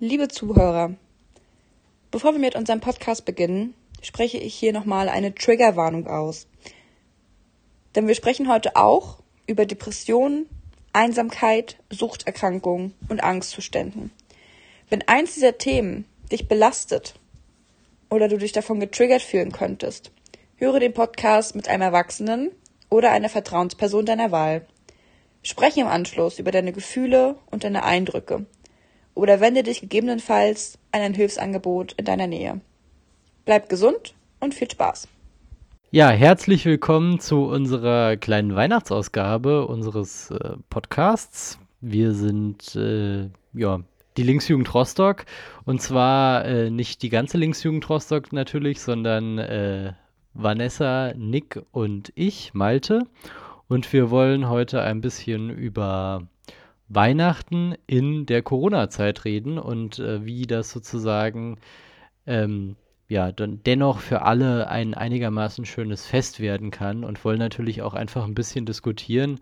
Liebe 0.00 0.26
Zuhörer, 0.26 0.96
bevor 2.10 2.32
wir 2.32 2.40
mit 2.40 2.56
unserem 2.56 2.80
Podcast 2.80 3.24
beginnen, 3.24 3.74
spreche 4.02 4.38
ich 4.38 4.52
hier 4.52 4.72
nochmal 4.72 5.08
eine 5.08 5.36
Triggerwarnung 5.36 6.08
aus. 6.08 6.48
Denn 7.94 8.08
wir 8.08 8.16
sprechen 8.16 8.48
heute 8.48 8.74
auch 8.74 9.18
über 9.46 9.66
Depressionen, 9.66 10.48
Einsamkeit, 10.92 11.76
Suchterkrankungen 11.90 12.92
und 13.08 13.22
Angstzuständen. 13.22 14.10
Wenn 14.90 15.06
eins 15.06 15.34
dieser 15.34 15.58
Themen 15.58 16.06
dich 16.32 16.48
belastet 16.48 17.14
oder 18.10 18.26
du 18.26 18.36
dich 18.36 18.50
davon 18.50 18.80
getriggert 18.80 19.22
fühlen 19.22 19.52
könntest, 19.52 20.10
höre 20.56 20.80
den 20.80 20.92
Podcast 20.92 21.54
mit 21.54 21.68
einem 21.68 21.82
Erwachsenen 21.82 22.50
oder 22.90 23.12
einer 23.12 23.28
Vertrauensperson 23.28 24.06
deiner 24.06 24.32
Wahl. 24.32 24.66
Spreche 25.44 25.82
im 25.82 25.86
Anschluss 25.86 26.40
über 26.40 26.50
deine 26.50 26.72
Gefühle 26.72 27.36
und 27.52 27.62
deine 27.62 27.84
Eindrücke 27.84 28.44
oder 29.14 29.40
wende 29.40 29.62
dich 29.62 29.80
gegebenenfalls 29.80 30.78
an 30.92 31.00
ein 31.00 31.14
Hilfsangebot 31.14 31.92
in 31.92 32.04
deiner 32.04 32.26
Nähe. 32.26 32.60
Bleib 33.44 33.68
gesund 33.68 34.14
und 34.40 34.54
viel 34.54 34.70
Spaß. 34.70 35.08
Ja, 35.90 36.10
herzlich 36.10 36.64
willkommen 36.64 37.20
zu 37.20 37.44
unserer 37.44 38.16
kleinen 38.16 38.56
Weihnachtsausgabe 38.56 39.66
unseres 39.66 40.30
äh, 40.30 40.56
Podcasts. 40.68 41.58
Wir 41.80 42.14
sind 42.14 42.74
äh, 42.74 43.28
ja 43.52 43.80
die 44.16 44.22
Linksjugend 44.22 44.74
Rostock 44.74 45.24
und 45.64 45.80
zwar 45.80 46.44
äh, 46.46 46.70
nicht 46.70 47.02
die 47.02 47.10
ganze 47.10 47.38
Linksjugend 47.38 47.88
Rostock 47.88 48.32
natürlich, 48.32 48.80
sondern 48.80 49.38
äh, 49.38 49.92
Vanessa, 50.32 51.12
Nick 51.16 51.62
und 51.70 52.12
ich, 52.16 52.54
Malte. 52.54 53.06
Und 53.68 53.92
wir 53.92 54.10
wollen 54.10 54.48
heute 54.48 54.82
ein 54.82 55.00
bisschen 55.00 55.48
über 55.48 56.26
Weihnachten 56.94 57.74
in 57.86 58.26
der 58.26 58.42
Corona-Zeit 58.42 59.24
reden 59.24 59.58
und 59.58 59.98
äh, 59.98 60.24
wie 60.24 60.46
das 60.46 60.70
sozusagen 60.70 61.58
ähm, 62.26 62.76
ja 63.08 63.32
dann 63.32 63.62
dennoch 63.64 64.00
für 64.00 64.22
alle 64.22 64.68
ein 64.68 64.94
einigermaßen 64.94 65.64
schönes 65.64 66.06
Fest 66.06 66.40
werden 66.40 66.70
kann 66.70 67.04
und 67.04 67.24
wollen 67.24 67.38
natürlich 67.38 67.82
auch 67.82 67.94
einfach 67.94 68.24
ein 68.24 68.34
bisschen 68.34 68.66
diskutieren, 68.66 69.40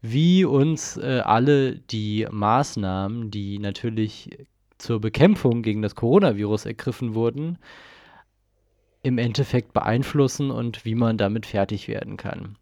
wie 0.00 0.44
uns 0.44 0.96
äh, 0.96 1.22
alle 1.24 1.76
die 1.76 2.26
Maßnahmen, 2.30 3.30
die 3.30 3.58
natürlich 3.58 4.30
zur 4.78 5.00
Bekämpfung 5.00 5.62
gegen 5.62 5.80
das 5.80 5.94
Coronavirus 5.94 6.66
ergriffen 6.66 7.14
wurden, 7.14 7.58
im 9.02 9.18
Endeffekt 9.18 9.72
beeinflussen 9.72 10.50
und 10.50 10.84
wie 10.84 10.94
man 10.94 11.16
damit 11.16 11.46
fertig 11.46 11.88
werden 11.88 12.16
kann. 12.16 12.56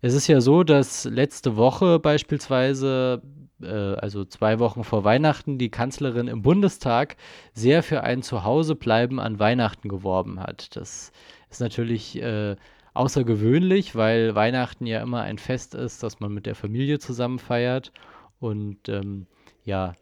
Es 0.00 0.14
ist 0.14 0.26
ja 0.26 0.40
so, 0.40 0.64
dass 0.64 1.04
letzte 1.04 1.56
Woche 1.56 2.00
beispielsweise, 2.00 3.22
äh, 3.62 3.94
also 4.00 4.24
zwei 4.24 4.58
Wochen 4.58 4.84
vor 4.84 5.04
Weihnachten, 5.04 5.58
die 5.58 5.70
Kanzlerin 5.70 6.28
im 6.28 6.42
Bundestag 6.42 7.16
sehr 7.52 7.82
für 7.82 8.02
ein 8.02 8.22
Zuhausebleiben 8.22 9.18
an 9.20 9.38
Weihnachten 9.38 9.88
geworben 9.88 10.40
hat. 10.40 10.76
Das 10.76 11.12
ist 11.50 11.60
natürlich 11.60 12.20
äh, 12.20 12.56
außergewöhnlich, 12.94 13.94
weil 13.94 14.34
Weihnachten 14.34 14.86
ja 14.86 15.02
immer 15.02 15.22
ein 15.22 15.38
Fest 15.38 15.74
ist, 15.74 16.02
das 16.02 16.20
man 16.20 16.32
mit 16.32 16.46
der 16.46 16.54
Familie 16.54 16.98
zusammen 16.98 17.38
feiert. 17.38 17.92
Und 18.40 18.88
ähm, 18.88 19.26
ja, 19.64 19.94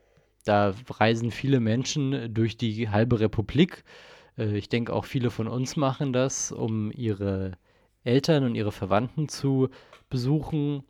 da 0.45 0.75
reisen 0.89 1.31
viele 1.31 1.61
Menschen 1.61 2.33
durch 2.33 2.57
die 2.57 2.89
halbe 2.89 3.21
Republik. 3.21 3.85
Äh, 4.39 4.57
ich 4.57 4.69
denke, 4.69 4.93
auch 4.93 5.05
viele 5.05 5.31
von 5.31 5.49
uns 5.49 5.77
machen 5.77 6.13
das, 6.13 6.53
um 6.53 6.91
ihre 6.93 7.53
Eltern 8.05 8.45
und 8.45 8.55
ihre 8.55 8.73
Verwandten 8.73 9.29
zu 9.29 9.69
besuchen. 10.09 10.83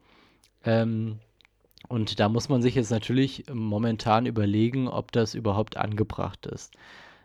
Ähm, 0.65 1.19
und 1.89 2.20
da 2.20 2.28
muss 2.28 2.48
man 2.48 2.62
sich 2.62 2.75
jetzt 2.75 2.91
natürlich 2.91 3.45
momentan 3.53 4.27
überlegen, 4.27 4.89
ob 4.89 5.12
das 5.12 5.34
überhaupt 5.34 5.77
angebracht 5.77 6.47
ist. 6.47 6.75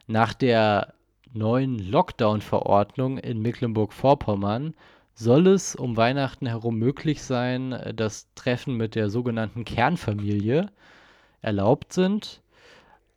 Nach 0.07 0.33
der 0.33 0.93
neuen 1.33 1.79
Lockdown-Verordnung 1.79 3.17
in 3.17 3.41
Mecklenburg-Vorpommern 3.41 4.73
soll 5.13 5.47
es 5.47 5.75
um 5.75 5.97
Weihnachten 5.97 6.45
herum 6.45 6.77
möglich 6.77 7.23
sein, 7.23 7.93
dass 7.95 8.27
Treffen 8.35 8.75
mit 8.75 8.95
der 8.95 9.09
sogenannten 9.09 9.65
Kernfamilie 9.65 10.69
erlaubt 11.41 11.93
sind. 11.93 12.41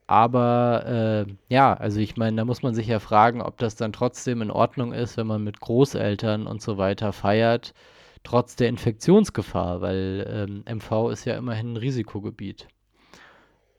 Aber 0.06 1.26
äh, 1.28 1.32
ja, 1.49 1.75
also 1.75 2.00
ich 2.00 2.16
meine, 2.16 2.37
da 2.38 2.44
muss 2.44 2.62
man 2.62 2.75
sich 2.75 2.87
ja 2.87 2.99
fragen, 2.99 3.43
ob 3.43 3.59
das 3.59 3.76
dann 3.76 3.93
trotzdem 3.93 4.41
in 4.43 4.50
Ordnung 4.50 4.93
ist, 4.93 5.16
wenn 5.16 5.26
man 5.26 5.44
mit 5.44 5.60
Großeltern 5.60 6.47
und 6.47 6.62
so 6.62 6.78
weiter 6.78 7.12
feiert, 7.12 7.75
trotz 8.23 8.56
der 8.56 8.69
Infektionsgefahr, 8.69 9.81
weil 9.81 10.27
ähm, 10.67 10.77
MV 10.77 11.11
ist 11.11 11.25
ja 11.25 11.37
immerhin 11.37 11.73
ein 11.73 11.77
Risikogebiet. 11.77 12.69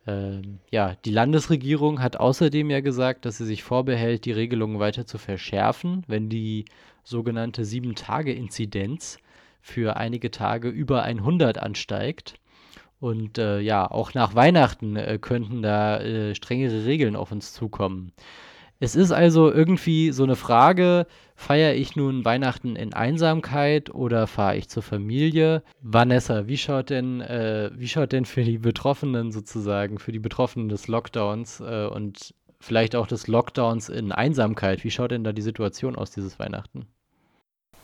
Ähm, 0.08 0.60
ja, 0.72 0.96
die 1.06 1.12
Landesregierung 1.12 2.02
hat 2.02 2.18
außerdem 2.18 2.70
ja 2.70 2.80
gesagt, 2.80 3.26
dass 3.26 3.38
sie 3.38 3.46
sich 3.46 3.64
vorbehält, 3.64 4.26
die 4.26 4.32
Regelungen 4.32 4.80
weiter 4.80 5.06
zu 5.06 5.18
verschärfen, 5.18 6.04
wenn 6.08 6.30
die 6.30 6.66
sogenannte 7.04 7.64
7-Tage-Inzidenz 7.64 9.20
für 9.62 9.98
einige 9.98 10.32
Tage 10.32 10.70
über 10.70 11.04
100 11.04 11.58
ansteigt. 11.58 12.36
Und 13.00 13.38
äh, 13.38 13.60
ja, 13.60 13.90
auch 13.90 14.14
nach 14.14 14.36
Weihnachten 14.36 14.96
äh, 14.96 15.20
könnten 15.22 15.62
da 15.62 16.00
äh, 16.00 16.36
strengere 16.36 16.86
Regeln 16.86 17.16
auf 17.16 17.32
uns 17.32 17.54
zukommen. 17.54 18.12
Es 18.82 18.96
ist 18.96 19.12
also 19.12 19.52
irgendwie 19.52 20.12
so 20.12 20.24
eine 20.24 20.38
Frage, 20.38 21.06
feiere 21.36 21.74
ich 21.74 21.98
nun 21.98 22.24
Weihnachten 22.24 22.78
in 22.78 22.94
Einsamkeit 22.94 23.94
oder 23.94 24.26
fahre 24.26 24.56
ich 24.56 24.70
zur 24.70 24.84
Familie? 24.84 25.64
Vanessa, 25.82 26.48
wie 26.48 26.58
schaut 26.58 26.90
denn, 26.90 27.20
äh, 27.20 27.72
wie 27.76 27.90
schaut 27.90 28.14
denn 28.14 28.24
für 28.24 28.44
die 28.44 28.58
Betroffenen 28.58 29.34
sozusagen, 29.34 30.00
für 30.00 30.14
die 30.14 30.20
Betroffenen 30.20 30.70
des 30.70 30.88
Lockdowns 30.88 31.60
äh, 31.60 31.88
und 31.88 32.34
vielleicht 32.62 32.96
auch 32.96 33.06
des 33.06 33.28
Lockdowns 33.28 33.90
in 33.90 34.14
Einsamkeit, 34.14 34.86
wie 34.86 34.92
schaut 34.92 35.12
denn 35.12 35.26
da 35.26 35.34
die 35.34 35.42
Situation 35.42 35.98
aus 35.98 36.12
dieses 36.12 36.40
Weihnachten? 36.40 36.88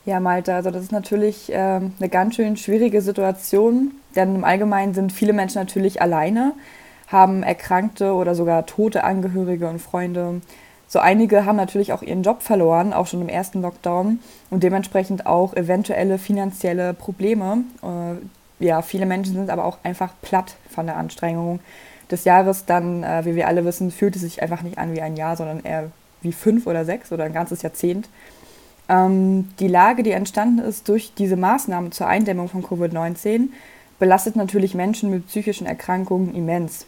Ja, 0.05 0.21
Malte, 0.21 0.53
also 0.53 0.71
das 0.71 0.83
ist 0.83 0.91
natürlich 0.93 1.51
äh, 1.51 1.55
eine 1.55 2.09
ganz 2.09 2.35
schön 2.35 2.55
schwierige 2.55 3.01
Situation, 3.01 3.91
denn 4.15 4.35
im 4.35 4.43
Allgemeinen 4.45 4.93
sind 4.93 5.11
viele 5.11 5.33
Menschen 5.33 5.59
natürlich 5.59 6.01
alleine, 6.01 6.53
haben 7.07 7.43
erkrankte 7.43 8.13
oder 8.13 8.33
sogar 8.33 8.65
tote 8.65 9.03
Angehörige 9.03 9.67
und 9.67 9.79
Freunde, 9.79 10.41
so 10.87 10.99
einige 10.99 11.45
haben 11.45 11.55
natürlich 11.55 11.93
auch 11.93 12.01
ihren 12.01 12.23
Job 12.23 12.41
verloren, 12.41 12.93
auch 12.93 13.07
schon 13.07 13.21
im 13.21 13.29
ersten 13.29 13.61
Lockdown 13.61 14.19
und 14.49 14.63
dementsprechend 14.63 15.25
auch 15.25 15.53
eventuelle 15.55 16.17
finanzielle 16.17 16.93
Probleme. 16.93 17.63
Äh, 17.81 18.65
ja, 18.65 18.81
viele 18.81 19.05
Menschen 19.05 19.33
sind 19.33 19.49
aber 19.49 19.65
auch 19.65 19.79
einfach 19.83 20.13
platt 20.21 20.55
von 20.69 20.85
der 20.85 20.97
Anstrengung 20.97 21.59
des 22.11 22.23
Jahres. 22.23 22.65
Dann, 22.65 23.03
äh, 23.03 23.25
wie 23.25 23.35
wir 23.35 23.47
alle 23.47 23.65
wissen, 23.65 23.91
fühlt 23.91 24.15
es 24.15 24.21
sich 24.21 24.41
einfach 24.41 24.61
nicht 24.61 24.77
an 24.77 24.93
wie 24.93 25.01
ein 25.01 25.15
Jahr, 25.15 25.35
sondern 25.35 25.61
eher 25.61 25.91
wie 26.21 26.31
fünf 26.31 26.67
oder 26.67 26.85
sechs 26.85 27.11
oder 27.11 27.23
ein 27.23 27.33
ganzes 27.33 27.61
Jahrzehnt. 27.61 28.07
Ähm, 28.87 29.49
die 29.59 29.67
Lage, 29.67 30.03
die 30.03 30.11
entstanden 30.11 30.59
ist 30.59 30.87
durch 30.87 31.13
diese 31.15 31.35
Maßnahmen 31.35 31.91
zur 31.91 32.07
Eindämmung 32.07 32.49
von 32.49 32.63
Covid-19, 32.63 33.49
belastet 33.97 34.35
natürlich 34.35 34.75
Menschen 34.75 35.09
mit 35.09 35.27
psychischen 35.27 35.65
Erkrankungen 35.65 36.35
immens. 36.35 36.85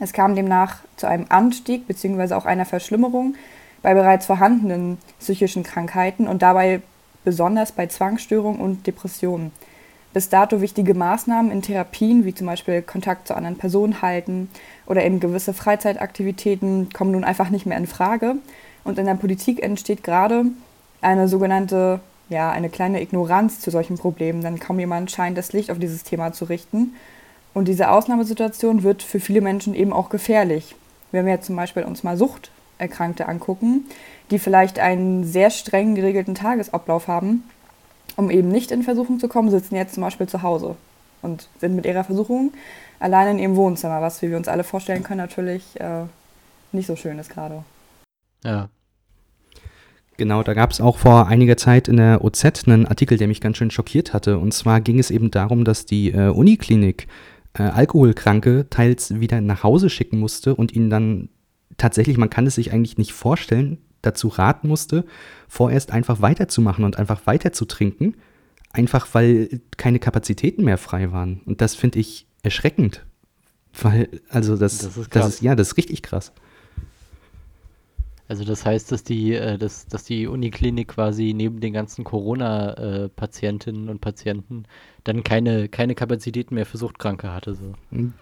Es 0.00 0.14
kam 0.14 0.34
demnach 0.34 0.78
zu 0.96 1.06
einem 1.06 1.26
Anstieg 1.28 1.86
bzw. 1.86 2.34
auch 2.34 2.46
einer 2.46 2.64
Verschlimmerung 2.64 3.34
bei 3.82 3.92
bereits 3.92 4.26
vorhandenen 4.26 4.98
psychischen 5.20 5.62
Krankheiten 5.62 6.26
und 6.26 6.40
dabei 6.42 6.80
besonders 7.22 7.72
bei 7.72 7.86
Zwangsstörungen 7.86 8.60
und 8.60 8.86
Depressionen. 8.86 9.52
Bis 10.14 10.30
dato 10.30 10.60
wichtige 10.60 10.94
Maßnahmen 10.94 11.52
in 11.52 11.62
Therapien, 11.62 12.24
wie 12.24 12.34
zum 12.34 12.46
Beispiel 12.46 12.82
Kontakt 12.82 13.28
zu 13.28 13.36
anderen 13.36 13.58
Personen 13.58 14.02
halten 14.02 14.50
oder 14.86 15.04
eben 15.04 15.20
gewisse 15.20 15.52
Freizeitaktivitäten, 15.52 16.88
kommen 16.92 17.12
nun 17.12 17.22
einfach 17.22 17.50
nicht 17.50 17.66
mehr 17.66 17.78
in 17.78 17.86
Frage. 17.86 18.36
Und 18.82 18.98
in 18.98 19.06
der 19.06 19.14
Politik 19.14 19.62
entsteht 19.62 20.02
gerade 20.02 20.46
eine 21.02 21.28
sogenannte, 21.28 22.00
ja, 22.30 22.50
eine 22.50 22.70
kleine 22.70 23.02
Ignoranz 23.02 23.60
zu 23.60 23.70
solchen 23.70 23.98
Problemen, 23.98 24.40
denn 24.40 24.58
kaum 24.58 24.80
jemand 24.80 25.10
scheint 25.10 25.38
das 25.38 25.52
Licht 25.52 25.70
auf 25.70 25.78
dieses 25.78 26.02
Thema 26.02 26.32
zu 26.32 26.46
richten 26.46 26.94
und 27.54 27.68
diese 27.68 27.90
Ausnahmesituation 27.90 28.82
wird 28.82 29.02
für 29.02 29.20
viele 29.20 29.40
Menschen 29.40 29.74
eben 29.74 29.92
auch 29.92 30.08
gefährlich. 30.08 30.74
Wenn 31.12 31.26
wir 31.26 31.32
jetzt 31.32 31.46
zum 31.46 31.56
Beispiel 31.56 31.82
uns 31.82 32.02
mal 32.02 32.16
Suchterkrankte 32.16 33.26
angucken, 33.26 33.86
die 34.30 34.38
vielleicht 34.38 34.78
einen 34.78 35.24
sehr 35.24 35.50
streng 35.50 35.94
geregelten 35.94 36.34
Tagesablauf 36.34 37.08
haben, 37.08 37.44
um 38.16 38.30
eben 38.30 38.48
nicht 38.48 38.70
in 38.70 38.82
Versuchung 38.82 39.18
zu 39.18 39.28
kommen, 39.28 39.50
sitzen 39.50 39.74
jetzt 39.74 39.94
zum 39.94 40.02
Beispiel 40.02 40.28
zu 40.28 40.42
Hause 40.42 40.76
und 41.22 41.48
sind 41.60 41.74
mit 41.74 41.86
ihrer 41.86 42.04
Versuchung 42.04 42.52
allein 43.00 43.28
in 43.32 43.38
ihrem 43.38 43.56
Wohnzimmer, 43.56 44.00
was, 44.00 44.22
wie 44.22 44.30
wir 44.30 44.36
uns 44.36 44.48
alle 44.48 44.62
vorstellen 44.62 45.02
können, 45.02 45.18
natürlich 45.18 45.80
äh, 45.80 46.04
nicht 46.72 46.86
so 46.86 46.94
schön 46.96 47.18
ist 47.18 47.30
gerade. 47.30 47.64
Ja. 48.44 48.68
Genau, 50.16 50.42
da 50.42 50.52
gab 50.52 50.70
es 50.70 50.82
auch 50.82 50.98
vor 50.98 51.28
einiger 51.28 51.56
Zeit 51.56 51.88
in 51.88 51.96
der 51.96 52.22
OZ 52.22 52.44
einen 52.66 52.86
Artikel, 52.86 53.16
der 53.16 53.26
mich 53.26 53.40
ganz 53.40 53.56
schön 53.56 53.70
schockiert 53.70 54.12
hatte. 54.12 54.38
Und 54.38 54.52
zwar 54.52 54.82
ging 54.82 54.98
es 54.98 55.10
eben 55.10 55.30
darum, 55.30 55.64
dass 55.64 55.86
die 55.86 56.12
äh, 56.12 56.28
Uniklinik 56.28 57.08
äh, 57.54 57.62
Alkoholkranke 57.62 58.66
teils 58.70 59.18
wieder 59.20 59.40
nach 59.40 59.62
Hause 59.62 59.90
schicken 59.90 60.18
musste 60.18 60.54
und 60.54 60.72
ihnen 60.72 60.90
dann 60.90 61.28
tatsächlich, 61.76 62.16
man 62.16 62.30
kann 62.30 62.46
es 62.46 62.54
sich 62.54 62.72
eigentlich 62.72 62.98
nicht 62.98 63.12
vorstellen, 63.12 63.78
dazu 64.02 64.28
raten 64.28 64.68
musste, 64.68 65.04
vorerst 65.48 65.92
einfach 65.92 66.20
weiterzumachen 66.22 66.84
und 66.84 66.98
einfach 66.98 67.26
weiter 67.26 67.52
zu 67.52 67.64
trinken, 67.64 68.14
einfach 68.72 69.08
weil 69.12 69.60
keine 69.76 69.98
Kapazitäten 69.98 70.64
mehr 70.64 70.78
frei 70.78 71.12
waren. 71.12 71.40
Und 71.44 71.60
das 71.60 71.74
finde 71.74 71.98
ich 71.98 72.26
erschreckend. 72.42 73.04
Weil, 73.80 74.08
also 74.28 74.56
das, 74.56 74.78
das, 74.78 74.96
ist, 74.96 75.14
das 75.14 75.28
ist, 75.28 75.42
ja, 75.42 75.54
das 75.54 75.68
ist 75.68 75.76
richtig 75.76 76.02
krass. 76.02 76.32
Also 78.30 78.44
das 78.44 78.64
heißt, 78.64 78.92
dass 78.92 79.02
die, 79.02 79.34
äh, 79.34 79.58
dass, 79.58 79.88
dass 79.88 80.04
die 80.04 80.28
Uniklinik 80.28 80.86
quasi 80.86 81.34
neben 81.34 81.58
den 81.58 81.72
ganzen 81.72 82.04
Corona-Patientinnen 82.04 83.88
und 83.88 84.00
Patienten 84.00 84.66
dann 85.02 85.24
keine, 85.24 85.68
keine 85.68 85.96
Kapazitäten 85.96 86.54
mehr 86.54 86.64
für 86.64 86.78
Suchtkranke 86.78 87.32
hatte. 87.32 87.56
So. 87.56 87.72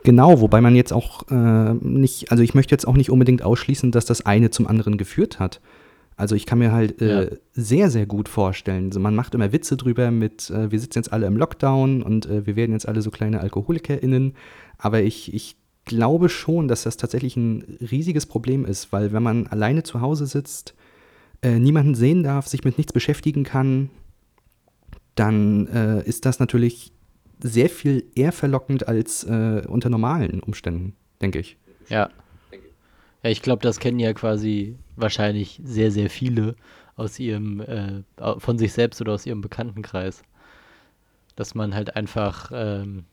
Genau, 0.04 0.40
wobei 0.40 0.62
man 0.62 0.74
jetzt 0.74 0.94
auch 0.94 1.28
äh, 1.30 1.74
nicht, 1.74 2.30
also 2.30 2.42
ich 2.42 2.54
möchte 2.54 2.72
jetzt 2.74 2.88
auch 2.88 2.96
nicht 2.96 3.10
unbedingt 3.10 3.42
ausschließen, 3.42 3.92
dass 3.92 4.06
das 4.06 4.24
eine 4.24 4.48
zum 4.48 4.66
anderen 4.66 4.96
geführt 4.96 5.40
hat. 5.40 5.60
Also 6.16 6.36
ich 6.36 6.46
kann 6.46 6.58
mir 6.58 6.72
halt 6.72 7.02
äh, 7.02 7.24
ja. 7.24 7.36
sehr, 7.52 7.90
sehr 7.90 8.06
gut 8.06 8.30
vorstellen. 8.30 8.86
Also 8.86 9.00
man 9.00 9.14
macht 9.14 9.34
immer 9.34 9.52
Witze 9.52 9.76
drüber 9.76 10.10
mit, 10.10 10.48
äh, 10.48 10.72
wir 10.72 10.80
sitzen 10.80 11.00
jetzt 11.00 11.12
alle 11.12 11.26
im 11.26 11.36
Lockdown 11.36 12.02
und 12.02 12.26
wir 12.30 12.56
werden 12.56 12.72
jetzt 12.72 12.88
alle 12.88 13.02
so 13.02 13.10
kleine 13.10 13.40
AlkoholikerInnen. 13.40 14.32
Aber 14.78 15.02
ich, 15.02 15.34
ich 15.34 15.56
glaube 15.88 16.28
schon, 16.28 16.68
dass 16.68 16.84
das 16.84 16.96
tatsächlich 16.96 17.36
ein 17.36 17.78
riesiges 17.80 18.26
Problem 18.26 18.64
ist, 18.64 18.92
weil 18.92 19.12
wenn 19.12 19.22
man 19.22 19.48
alleine 19.48 19.82
zu 19.82 20.00
Hause 20.00 20.26
sitzt, 20.26 20.74
äh, 21.42 21.58
niemanden 21.58 21.96
sehen 21.96 22.22
darf, 22.22 22.46
sich 22.46 22.64
mit 22.64 22.78
nichts 22.78 22.92
beschäftigen 22.92 23.42
kann, 23.42 23.90
dann 25.16 25.66
äh, 25.66 26.02
ist 26.04 26.24
das 26.26 26.38
natürlich 26.38 26.92
sehr 27.40 27.68
viel 27.68 28.04
eher 28.14 28.32
verlockend 28.32 28.86
als 28.86 29.24
äh, 29.24 29.62
unter 29.66 29.90
normalen 29.90 30.40
Umständen, 30.40 30.94
denke 31.20 31.40
ich. 31.40 31.56
Ja. 31.88 32.10
Ja, 33.22 33.30
ich 33.30 33.42
glaube, 33.42 33.62
das 33.62 33.80
kennen 33.80 33.98
ja 33.98 34.12
quasi 34.12 34.76
wahrscheinlich 34.94 35.60
sehr, 35.64 35.90
sehr 35.90 36.08
viele 36.08 36.54
aus 36.94 37.18
ihrem, 37.18 37.60
äh, 37.60 38.02
von 38.38 38.58
sich 38.58 38.72
selbst 38.72 39.00
oder 39.00 39.12
aus 39.14 39.26
ihrem 39.26 39.40
Bekanntenkreis. 39.40 40.22
Dass 41.34 41.54
man 41.54 41.74
halt 41.74 41.96
einfach 41.96 42.50
ähm, 42.52 43.04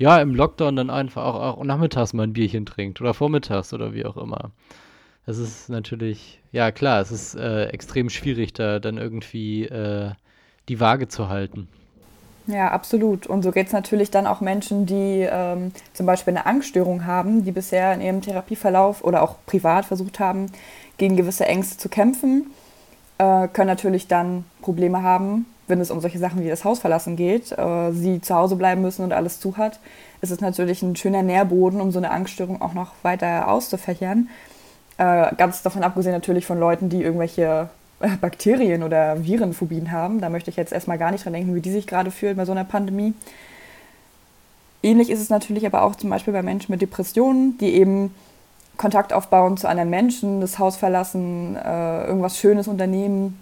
ja, 0.00 0.18
im 0.18 0.34
Lockdown 0.34 0.76
dann 0.76 0.88
einfach 0.88 1.22
auch, 1.26 1.58
auch 1.58 1.62
nachmittags 1.62 2.14
mal 2.14 2.22
ein 2.22 2.32
Bierchen 2.32 2.64
trinkt 2.64 3.02
oder 3.02 3.12
vormittags 3.12 3.74
oder 3.74 3.92
wie 3.92 4.06
auch 4.06 4.16
immer. 4.16 4.50
Das 5.26 5.36
ist 5.36 5.68
natürlich, 5.68 6.40
ja 6.52 6.72
klar, 6.72 7.02
es 7.02 7.12
ist 7.12 7.34
äh, 7.34 7.66
extrem 7.66 8.08
schwierig, 8.08 8.54
da 8.54 8.78
dann 8.78 8.96
irgendwie 8.96 9.66
äh, 9.66 10.12
die 10.70 10.80
Waage 10.80 11.08
zu 11.08 11.28
halten. 11.28 11.68
Ja, 12.46 12.68
absolut. 12.68 13.26
Und 13.26 13.42
so 13.42 13.52
geht 13.52 13.66
es 13.66 13.74
natürlich 13.74 14.10
dann 14.10 14.26
auch 14.26 14.40
Menschen, 14.40 14.86
die 14.86 15.28
ähm, 15.30 15.72
zum 15.92 16.06
Beispiel 16.06 16.32
eine 16.32 16.46
Angststörung 16.46 17.04
haben, 17.04 17.44
die 17.44 17.52
bisher 17.52 17.92
in 17.92 18.00
ihrem 18.00 18.22
Therapieverlauf 18.22 19.04
oder 19.04 19.22
auch 19.22 19.36
privat 19.44 19.84
versucht 19.84 20.18
haben, 20.18 20.46
gegen 20.96 21.16
gewisse 21.16 21.44
Ängste 21.44 21.76
zu 21.76 21.90
kämpfen, 21.90 22.46
äh, 23.18 23.48
können 23.48 23.68
natürlich 23.68 24.08
dann 24.08 24.46
Probleme 24.62 25.02
haben, 25.02 25.44
wenn 25.70 25.80
es 25.80 25.90
um 25.90 26.00
solche 26.00 26.18
Sachen 26.18 26.44
wie 26.44 26.48
das 26.48 26.64
Haus 26.64 26.80
verlassen 26.80 27.16
geht, 27.16 27.52
äh, 27.52 27.92
sie 27.92 28.20
zu 28.20 28.34
Hause 28.34 28.56
bleiben 28.56 28.82
müssen 28.82 29.02
und 29.02 29.12
alles 29.12 29.40
zu 29.40 29.56
hat, 29.56 29.80
ist 30.20 30.30
es 30.30 30.40
natürlich 30.40 30.82
ein 30.82 30.96
schöner 30.96 31.22
Nährboden, 31.22 31.80
um 31.80 31.90
so 31.90 31.98
eine 31.98 32.10
Angststörung 32.10 32.60
auch 32.60 32.74
noch 32.74 32.92
weiter 33.02 33.48
auszufächern. 33.48 34.28
Äh, 34.98 35.34
ganz 35.36 35.62
davon 35.62 35.82
abgesehen 35.82 36.12
natürlich 36.12 36.44
von 36.44 36.60
Leuten, 36.60 36.90
die 36.90 37.02
irgendwelche 37.02 37.70
äh, 38.00 38.16
Bakterien- 38.20 38.82
oder 38.82 39.24
Virenphobien 39.24 39.92
haben. 39.92 40.20
Da 40.20 40.28
möchte 40.28 40.50
ich 40.50 40.56
jetzt 40.56 40.72
erstmal 40.72 40.98
gar 40.98 41.10
nicht 41.10 41.24
dran 41.24 41.32
denken, 41.32 41.54
wie 41.54 41.62
die 41.62 41.72
sich 41.72 41.86
gerade 41.86 42.10
fühlen 42.10 42.36
bei 42.36 42.44
so 42.44 42.52
einer 42.52 42.64
Pandemie. 42.64 43.14
Ähnlich 44.82 45.10
ist 45.10 45.20
es 45.20 45.30
natürlich 45.30 45.66
aber 45.66 45.82
auch 45.82 45.94
zum 45.96 46.10
Beispiel 46.10 46.32
bei 46.32 46.42
Menschen 46.42 46.72
mit 46.72 46.82
Depressionen, 46.82 47.58
die 47.58 47.74
eben 47.74 48.14
Kontakt 48.76 49.12
aufbauen 49.12 49.58
zu 49.58 49.68
anderen 49.68 49.90
Menschen, 49.90 50.40
das 50.40 50.58
Haus 50.58 50.76
verlassen, 50.76 51.54
äh, 51.56 52.06
irgendwas 52.06 52.38
Schönes 52.38 52.66
unternehmen, 52.66 53.38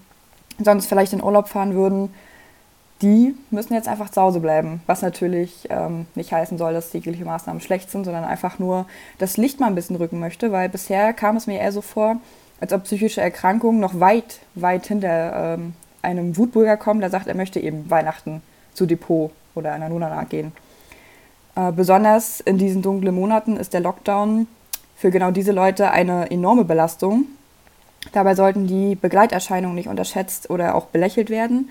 sonst 0.63 0.87
vielleicht 0.87 1.13
in 1.13 1.23
Urlaub 1.23 1.47
fahren 1.47 1.73
würden, 1.73 2.13
die 3.01 3.35
müssen 3.49 3.73
jetzt 3.73 3.87
einfach 3.87 4.09
zu 4.09 4.21
Hause 4.21 4.39
bleiben. 4.39 4.81
Was 4.85 5.01
natürlich 5.01 5.67
ähm, 5.69 6.05
nicht 6.15 6.33
heißen 6.33 6.57
soll, 6.57 6.73
dass 6.73 6.91
jegliche 6.91 7.23
Maßnahmen 7.23 7.61
schlecht 7.61 7.89
sind, 7.89 8.03
sondern 8.03 8.25
einfach 8.25 8.59
nur 8.59 8.85
das 9.19 9.37
Licht 9.37 9.59
mal 9.59 9.67
ein 9.67 9.75
bisschen 9.75 9.95
rücken 9.95 10.19
möchte, 10.19 10.51
weil 10.51 10.67
bisher 10.69 11.13
kam 11.13 11.37
es 11.37 11.47
mir 11.47 11.59
eher 11.59 11.71
so 11.71 11.81
vor, 11.81 12.17
als 12.59 12.73
ob 12.73 12.83
psychische 12.83 13.21
Erkrankungen 13.21 13.79
noch 13.79 13.99
weit, 13.99 14.39
weit 14.55 14.85
hinter 14.87 15.55
ähm, 15.55 15.73
einem 16.01 16.35
Wutbürger 16.35 16.77
kommen, 16.77 16.99
der 16.99 17.09
sagt, 17.09 17.27
er 17.27 17.35
möchte 17.35 17.59
eben 17.59 17.89
Weihnachten 17.89 18.41
zu 18.73 18.85
Depot 18.85 19.31
oder 19.55 19.71
einer 19.71 19.89
Nunana 19.89 20.23
gehen. 20.25 20.51
Äh, 21.55 21.71
besonders 21.71 22.41
in 22.41 22.57
diesen 22.57 22.81
dunklen 22.81 23.15
Monaten 23.15 23.55
ist 23.55 23.73
der 23.73 23.81
Lockdown 23.81 24.47
für 24.95 25.11
genau 25.11 25.31
diese 25.31 25.53
Leute 25.53 25.91
eine 25.91 26.29
enorme 26.31 26.65
Belastung, 26.65 27.25
Dabei 28.11 28.35
sollten 28.35 28.67
die 28.67 28.95
Begleiterscheinungen 28.95 29.75
nicht 29.75 29.89
unterschätzt 29.89 30.49
oder 30.49 30.75
auch 30.75 30.85
belächelt 30.85 31.29
werden. 31.29 31.69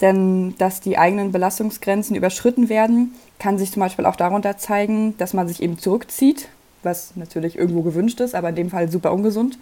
Denn 0.00 0.54
dass 0.58 0.80
die 0.80 0.98
eigenen 0.98 1.32
Belastungsgrenzen 1.32 2.14
überschritten 2.14 2.68
werden, 2.68 3.14
kann 3.38 3.58
sich 3.58 3.72
zum 3.72 3.80
Beispiel 3.80 4.06
auch 4.06 4.16
darunter 4.16 4.56
zeigen, 4.56 5.16
dass 5.18 5.34
man 5.34 5.48
sich 5.48 5.62
eben 5.62 5.78
zurückzieht, 5.78 6.48
was 6.82 7.16
natürlich 7.16 7.58
irgendwo 7.58 7.82
gewünscht 7.82 8.20
ist, 8.20 8.34
aber 8.34 8.50
in 8.50 8.54
dem 8.54 8.70
Fall 8.70 8.90
super 8.90 9.12
ungesund. 9.12 9.58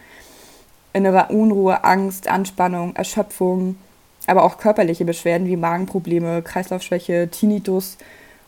Innere 0.93 1.28
Unruhe, 1.28 1.84
Angst, 1.84 2.29
Anspannung, 2.29 2.94
Erschöpfung, 2.96 3.76
aber 4.26 4.44
auch 4.44 4.58
körperliche 4.58 5.05
Beschwerden 5.05 5.46
wie 5.46 5.56
Magenprobleme, 5.56 6.43
Kreislaufschwäche, 6.43 7.29
Tinnitus 7.31 7.96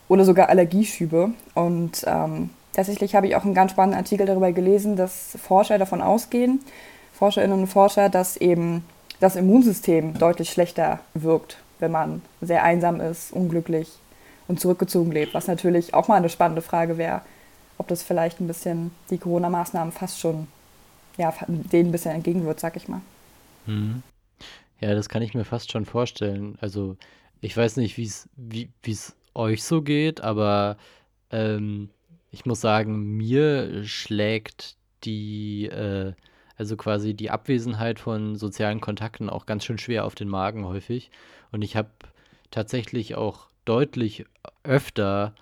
oder 0.07 0.25
sogar 0.25 0.49
Allergieschübe. 0.49 1.31
Und 1.55 2.03
ähm, 2.05 2.49
tatsächlich 2.73 3.15
habe 3.15 3.27
ich 3.27 3.35
auch 3.35 3.45
einen 3.45 3.53
ganz 3.53 3.71
spannenden 3.71 3.99
Artikel 3.99 4.25
darüber 4.25 4.51
gelesen, 4.51 4.95
dass 4.95 5.37
Forscher 5.41 5.77
davon 5.77 6.01
ausgehen, 6.01 6.59
Forscherinnen 7.19 7.59
und 7.59 7.67
Forscher, 7.67 8.07
dass 8.07 8.37
eben 8.37 8.85
das 9.19 9.35
Immunsystem 9.35 10.17
deutlich 10.17 10.49
schlechter 10.49 11.01
wirkt, 11.13 11.57
wenn 11.79 11.91
man 11.91 12.21
sehr 12.39 12.63
einsam 12.63 13.01
ist, 13.01 13.33
unglücklich 13.33 13.89
und 14.47 14.61
zurückgezogen 14.61 15.11
lebt. 15.11 15.33
Was 15.33 15.47
natürlich 15.47 15.93
auch 15.93 16.07
mal 16.07 16.15
eine 16.15 16.29
spannende 16.29 16.61
Frage 16.61 16.97
wäre, 16.97 17.21
ob 17.77 17.89
das 17.89 18.03
vielleicht 18.03 18.39
ein 18.39 18.47
bisschen 18.47 18.91
die 19.09 19.17
Corona-Maßnahmen 19.17 19.91
fast 19.91 20.17
schon 20.21 20.47
ja, 21.17 21.33
denen 21.49 21.89
ein 21.89 21.91
bisschen 21.91 22.15
entgegenwirkt, 22.15 22.61
sag 22.61 22.77
ich 22.77 22.87
mal. 22.87 23.01
Mhm. 23.65 24.01
Ja, 24.79 24.95
das 24.95 25.09
kann 25.09 25.21
ich 25.21 25.33
mir 25.33 25.43
fast 25.43 25.73
schon 25.73 25.83
vorstellen. 25.83 26.57
Also 26.61 26.95
ich 27.41 27.55
weiß 27.55 27.75
nicht, 27.75 27.97
wie's, 27.97 28.29
wie 28.37 28.69
es 28.87 29.13
euch 29.35 29.63
so 29.63 29.81
geht, 29.81 30.21
aber 30.21 30.77
ähm, 31.31 31.89
ich 32.31 32.45
muss 32.45 32.61
sagen, 32.61 33.17
mir 33.17 33.83
schlägt 33.83 34.77
die 35.03 35.65
äh, 35.65 36.13
also 36.59 36.75
quasi 36.75 37.13
die 37.13 37.31
Abwesenheit 37.31 37.99
von 37.99 38.35
sozialen 38.35 38.81
Kontakten 38.81 39.29
auch 39.29 39.45
ganz 39.45 39.63
schön 39.63 39.77
schwer 39.77 40.03
auf 40.03 40.13
den 40.13 40.27
Magen 40.27 40.65
häufig. 40.65 41.09
Und 41.53 41.61
ich 41.61 41.77
habe 41.77 41.87
tatsächlich 42.51 43.15
auch 43.15 43.47
deutlich 43.63 44.25
öfter, 44.63 45.33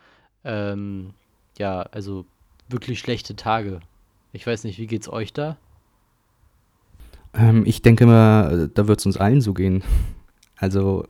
ähm, 0.43 1.15
ja, 1.57 1.81
also 1.81 2.25
wirklich 2.69 2.99
schlechte 2.99 3.35
Tage. 3.35 3.79
Ich 4.31 4.45
weiß 4.45 4.63
nicht, 4.63 4.77
wie 4.77 4.85
geht's 4.85 5.09
euch 5.09 5.33
da? 5.33 5.57
Ähm, 7.33 7.63
ich 7.65 7.81
denke 7.81 8.05
mal, 8.05 8.69
da 8.71 8.87
wird 8.87 8.99
es 8.99 9.05
uns 9.07 9.17
allen 9.17 9.41
so 9.41 9.55
gehen. 9.55 9.83
Also 10.55 11.07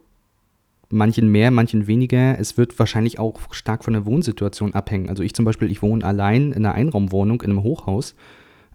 manchen 0.89 1.27
mehr, 1.27 1.51
manchen 1.51 1.85
weniger. 1.85 2.39
Es 2.39 2.57
wird 2.57 2.79
wahrscheinlich 2.79 3.19
auch 3.19 3.53
stark 3.53 3.83
von 3.83 3.91
der 3.91 4.05
Wohnsituation 4.05 4.73
abhängen. 4.73 5.09
Also 5.09 5.21
ich 5.21 5.33
zum 5.33 5.43
Beispiel, 5.43 5.69
ich 5.69 5.81
wohne 5.81 6.05
allein 6.05 6.53
in 6.53 6.65
einer 6.65 6.75
Einraumwohnung 6.75 7.41
in 7.41 7.51
einem 7.51 7.63
Hochhaus 7.63 8.15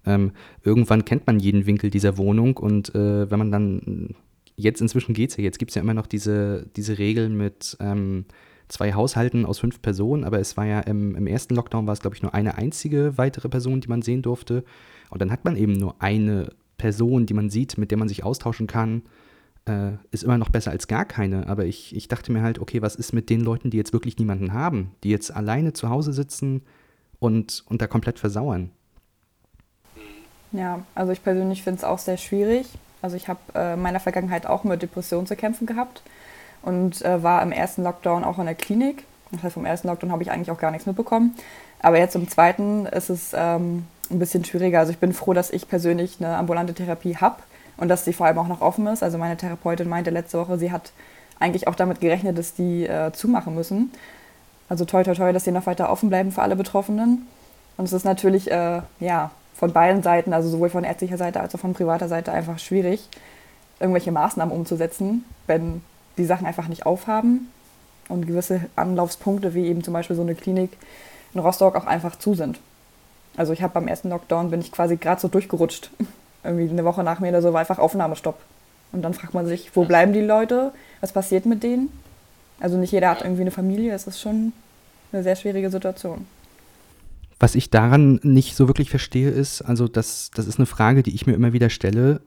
ähm, 0.06 0.32
irgendwann 0.62 1.04
kennt 1.04 1.26
man 1.26 1.38
jeden 1.38 1.66
Winkel 1.66 1.90
dieser 1.90 2.16
Wohnung 2.18 2.56
und 2.56 2.94
äh, 2.94 3.30
wenn 3.30 3.38
man 3.38 3.52
dann, 3.52 4.14
jetzt 4.56 4.80
inzwischen 4.80 5.14
geht 5.14 5.30
es 5.30 5.36
ja, 5.36 5.44
jetzt 5.44 5.58
gibt 5.58 5.70
es 5.70 5.74
ja 5.74 5.82
immer 5.82 5.94
noch 5.94 6.06
diese, 6.06 6.66
diese 6.76 6.98
Regel 6.98 7.28
mit 7.28 7.76
ähm, 7.80 8.24
zwei 8.68 8.94
Haushalten 8.94 9.44
aus 9.46 9.58
fünf 9.58 9.82
Personen, 9.82 10.24
aber 10.24 10.40
es 10.40 10.56
war 10.56 10.66
ja 10.66 10.80
im, 10.80 11.14
im 11.14 11.26
ersten 11.26 11.54
Lockdown 11.54 11.86
war 11.86 11.92
es, 11.92 12.00
glaube 12.00 12.16
ich, 12.16 12.22
nur 12.22 12.34
eine 12.34 12.56
einzige 12.56 13.16
weitere 13.18 13.48
Person, 13.48 13.80
die 13.80 13.88
man 13.88 14.02
sehen 14.02 14.22
durfte. 14.22 14.64
Und 15.10 15.20
dann 15.20 15.30
hat 15.30 15.44
man 15.44 15.56
eben 15.56 15.74
nur 15.74 16.00
eine 16.00 16.48
Person, 16.78 17.26
die 17.26 17.34
man 17.34 17.50
sieht, 17.50 17.76
mit 17.78 17.90
der 17.90 17.98
man 17.98 18.08
sich 18.08 18.24
austauschen 18.24 18.66
kann. 18.66 19.02
Äh, 19.66 19.92
ist 20.10 20.24
immer 20.24 20.38
noch 20.38 20.48
besser 20.48 20.70
als 20.70 20.88
gar 20.88 21.04
keine. 21.04 21.46
Aber 21.48 21.66
ich, 21.66 21.94
ich 21.94 22.08
dachte 22.08 22.32
mir 22.32 22.42
halt, 22.42 22.58
okay, 22.58 22.82
was 22.82 22.96
ist 22.96 23.12
mit 23.12 23.30
den 23.30 23.42
Leuten, 23.42 23.70
die 23.70 23.76
jetzt 23.76 23.92
wirklich 23.92 24.18
niemanden 24.18 24.52
haben, 24.52 24.92
die 25.04 25.10
jetzt 25.10 25.30
alleine 25.30 25.74
zu 25.74 25.90
Hause 25.90 26.12
sitzen 26.12 26.62
und, 27.18 27.62
und 27.68 27.82
da 27.82 27.86
komplett 27.86 28.18
versauern? 28.18 28.70
Ja, 30.52 30.80
also 30.94 31.12
ich 31.12 31.22
persönlich 31.22 31.62
finde 31.62 31.78
es 31.78 31.84
auch 31.84 31.98
sehr 31.98 32.16
schwierig. 32.16 32.68
Also 33.00 33.16
ich 33.16 33.28
habe 33.28 33.40
äh, 33.54 33.74
in 33.74 33.82
meiner 33.82 34.00
Vergangenheit 34.00 34.46
auch 34.46 34.64
mit 34.64 34.82
Depressionen 34.82 35.26
zu 35.26 35.34
kämpfen 35.34 35.66
gehabt 35.66 36.02
und 36.62 37.02
äh, 37.02 37.22
war 37.22 37.42
im 37.42 37.52
ersten 37.52 37.82
Lockdown 37.82 38.24
auch 38.24 38.38
in 38.38 38.46
der 38.46 38.54
Klinik. 38.54 39.04
Das 39.32 39.42
heißt, 39.42 39.54
vom 39.54 39.64
ersten 39.64 39.88
Lockdown 39.88 40.12
habe 40.12 40.22
ich 40.22 40.30
eigentlich 40.30 40.50
auch 40.50 40.58
gar 40.58 40.70
nichts 40.70 40.86
mitbekommen. 40.86 41.34
Aber 41.80 41.98
jetzt 41.98 42.14
im 42.14 42.28
zweiten 42.28 42.86
ist 42.86 43.10
es 43.10 43.32
ähm, 43.34 43.86
ein 44.10 44.18
bisschen 44.18 44.44
schwieriger. 44.44 44.78
Also 44.78 44.92
ich 44.92 44.98
bin 44.98 45.12
froh, 45.12 45.32
dass 45.32 45.50
ich 45.50 45.68
persönlich 45.68 46.18
eine 46.20 46.36
ambulante 46.36 46.74
Therapie 46.74 47.16
habe 47.16 47.36
und 47.78 47.88
dass 47.88 48.04
sie 48.04 48.12
vor 48.12 48.26
allem 48.26 48.38
auch 48.38 48.46
noch 48.46 48.60
offen 48.60 48.86
ist. 48.86 49.02
Also 49.02 49.18
meine 49.18 49.36
Therapeutin 49.36 49.88
meinte 49.88 50.10
letzte 50.10 50.38
Woche, 50.38 50.58
sie 50.58 50.70
hat 50.70 50.92
eigentlich 51.40 51.66
auch 51.66 51.74
damit 51.74 52.00
gerechnet, 52.00 52.38
dass 52.38 52.54
die 52.54 52.86
äh, 52.86 53.10
zumachen 53.12 53.54
müssen. 53.54 53.90
Also 54.68 54.84
toi 54.84 55.02
toi 55.02 55.14
toi, 55.14 55.32
dass 55.32 55.44
die 55.44 55.50
noch 55.50 55.66
weiter 55.66 55.90
offen 55.90 56.08
bleiben 56.08 56.30
für 56.30 56.42
alle 56.42 56.56
Betroffenen. 56.56 57.26
Und 57.76 57.86
es 57.86 57.92
ist 57.92 58.04
natürlich, 58.04 58.50
äh, 58.50 58.82
ja, 59.00 59.30
von 59.54 59.72
beiden 59.72 60.02
Seiten, 60.02 60.32
also 60.32 60.48
sowohl 60.48 60.70
von 60.70 60.84
ärztlicher 60.84 61.16
Seite 61.16 61.40
als 61.40 61.54
auch 61.54 61.60
von 61.60 61.74
privater 61.74 62.08
Seite, 62.08 62.32
einfach 62.32 62.58
schwierig, 62.58 63.08
irgendwelche 63.80 64.12
Maßnahmen 64.12 64.54
umzusetzen, 64.54 65.24
wenn 65.46 65.82
die 66.18 66.24
Sachen 66.24 66.46
einfach 66.46 66.68
nicht 66.68 66.86
aufhaben 66.86 67.50
und 68.08 68.26
gewisse 68.26 68.62
Anlaufspunkte, 68.76 69.54
wie 69.54 69.66
eben 69.66 69.82
zum 69.82 69.94
Beispiel 69.94 70.16
so 70.16 70.22
eine 70.22 70.34
Klinik, 70.34 70.76
in 71.34 71.40
Rostock 71.40 71.76
auch 71.76 71.86
einfach 71.86 72.16
zu 72.16 72.34
sind. 72.34 72.60
Also 73.36 73.52
ich 73.52 73.62
habe 73.62 73.72
beim 73.72 73.88
ersten 73.88 74.10
Lockdown 74.10 74.50
bin 74.50 74.60
ich 74.60 74.72
quasi 74.72 74.96
gerade 74.96 75.20
so 75.20 75.28
durchgerutscht. 75.28 75.90
Irgendwie 76.44 76.68
eine 76.68 76.84
Woche 76.84 77.02
nach 77.04 77.20
mir 77.20 77.28
oder 77.28 77.42
so 77.42 77.52
war 77.52 77.60
einfach 77.60 77.78
Aufnahmestopp. 77.78 78.38
Und 78.92 79.02
dann 79.02 79.14
fragt 79.14 79.32
man 79.32 79.46
sich, 79.46 79.74
wo 79.74 79.84
bleiben 79.84 80.12
die 80.12 80.20
Leute? 80.20 80.72
Was 81.00 81.12
passiert 81.12 81.46
mit 81.46 81.62
denen? 81.62 81.88
Also 82.60 82.76
nicht 82.76 82.92
jeder 82.92 83.08
hat 83.08 83.22
irgendwie 83.22 83.42
eine 83.42 83.50
Familie. 83.50 83.94
Es 83.94 84.06
ist 84.06 84.20
schon 84.20 84.52
eine 85.12 85.22
sehr 85.22 85.36
schwierige 85.36 85.70
Situation. 85.70 86.26
Was 87.42 87.56
ich 87.56 87.70
daran 87.70 88.20
nicht 88.22 88.54
so 88.54 88.68
wirklich 88.68 88.88
verstehe, 88.88 89.28
ist, 89.28 89.62
also 89.62 89.88
das, 89.88 90.30
das 90.32 90.46
ist 90.46 90.60
eine 90.60 90.66
Frage, 90.66 91.02
die 91.02 91.12
ich 91.12 91.26
mir 91.26 91.32
immer 91.32 91.52
wieder 91.52 91.70
stelle, 91.70 92.20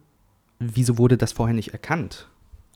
wieso 0.59 0.97
wurde 0.97 1.15
das 1.15 1.31
vorher 1.31 1.55
nicht 1.55 1.69
erkannt? 1.69 2.27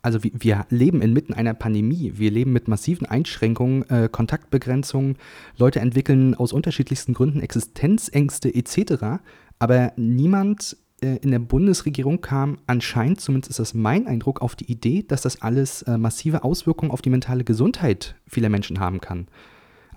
Also 0.03 0.23
wir, 0.23 0.31
wir 0.39 0.65
leben 0.69 1.01
inmitten 1.01 1.33
einer 1.33 1.53
Pandemie, 1.53 2.13
wir 2.15 2.31
leben 2.31 2.53
mit 2.53 2.69
massiven 2.69 3.05
Einschränkungen, 3.05 3.89
äh, 3.89 4.07
Kontaktbegrenzungen, 4.09 5.17
Leute 5.57 5.81
entwickeln 5.81 6.33
aus 6.33 6.53
unterschiedlichsten 6.53 7.13
Gründen 7.13 7.41
Existenzängste 7.41 8.55
etc., 8.55 9.19
aber 9.59 9.91
niemand 9.97 10.77
äh, 11.01 11.17
in 11.17 11.31
der 11.31 11.39
Bundesregierung 11.39 12.21
kam 12.21 12.59
anscheinend, 12.67 13.19
zumindest 13.19 13.49
ist 13.49 13.59
das 13.59 13.73
mein 13.73 14.07
Eindruck, 14.07 14.41
auf 14.41 14.55
die 14.55 14.71
Idee, 14.71 15.03
dass 15.05 15.23
das 15.23 15.41
alles 15.41 15.81
äh, 15.81 15.97
massive 15.97 16.45
Auswirkungen 16.45 16.91
auf 16.91 17.01
die 17.01 17.09
mentale 17.09 17.43
Gesundheit 17.43 18.15
vieler 18.27 18.47
Menschen 18.47 18.79
haben 18.79 19.01
kann. 19.01 19.27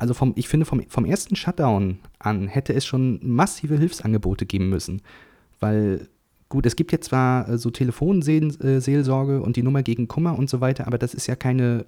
Also 0.02 0.14
vom, 0.14 0.32
ich 0.34 0.48
finde, 0.48 0.66
vom, 0.66 0.82
vom 0.88 1.04
ersten 1.04 1.36
Shutdown 1.36 2.00
an 2.18 2.48
hätte 2.48 2.74
es 2.74 2.84
schon 2.84 3.20
massive 3.22 3.78
Hilfsangebote 3.78 4.46
geben 4.46 4.68
müssen. 4.68 5.00
Weil, 5.60 6.08
gut, 6.48 6.66
es 6.66 6.74
gibt 6.74 6.90
jetzt 6.90 7.06
zwar 7.06 7.48
äh, 7.48 7.56
so 7.56 7.70
Telefonseelsorge 7.70 9.40
und 9.40 9.54
die 9.54 9.62
Nummer 9.62 9.84
gegen 9.84 10.08
Kummer 10.08 10.36
und 10.36 10.50
so 10.50 10.60
weiter, 10.60 10.88
aber 10.88 10.98
das 10.98 11.14
ist 11.14 11.28
ja 11.28 11.36
keine, 11.36 11.86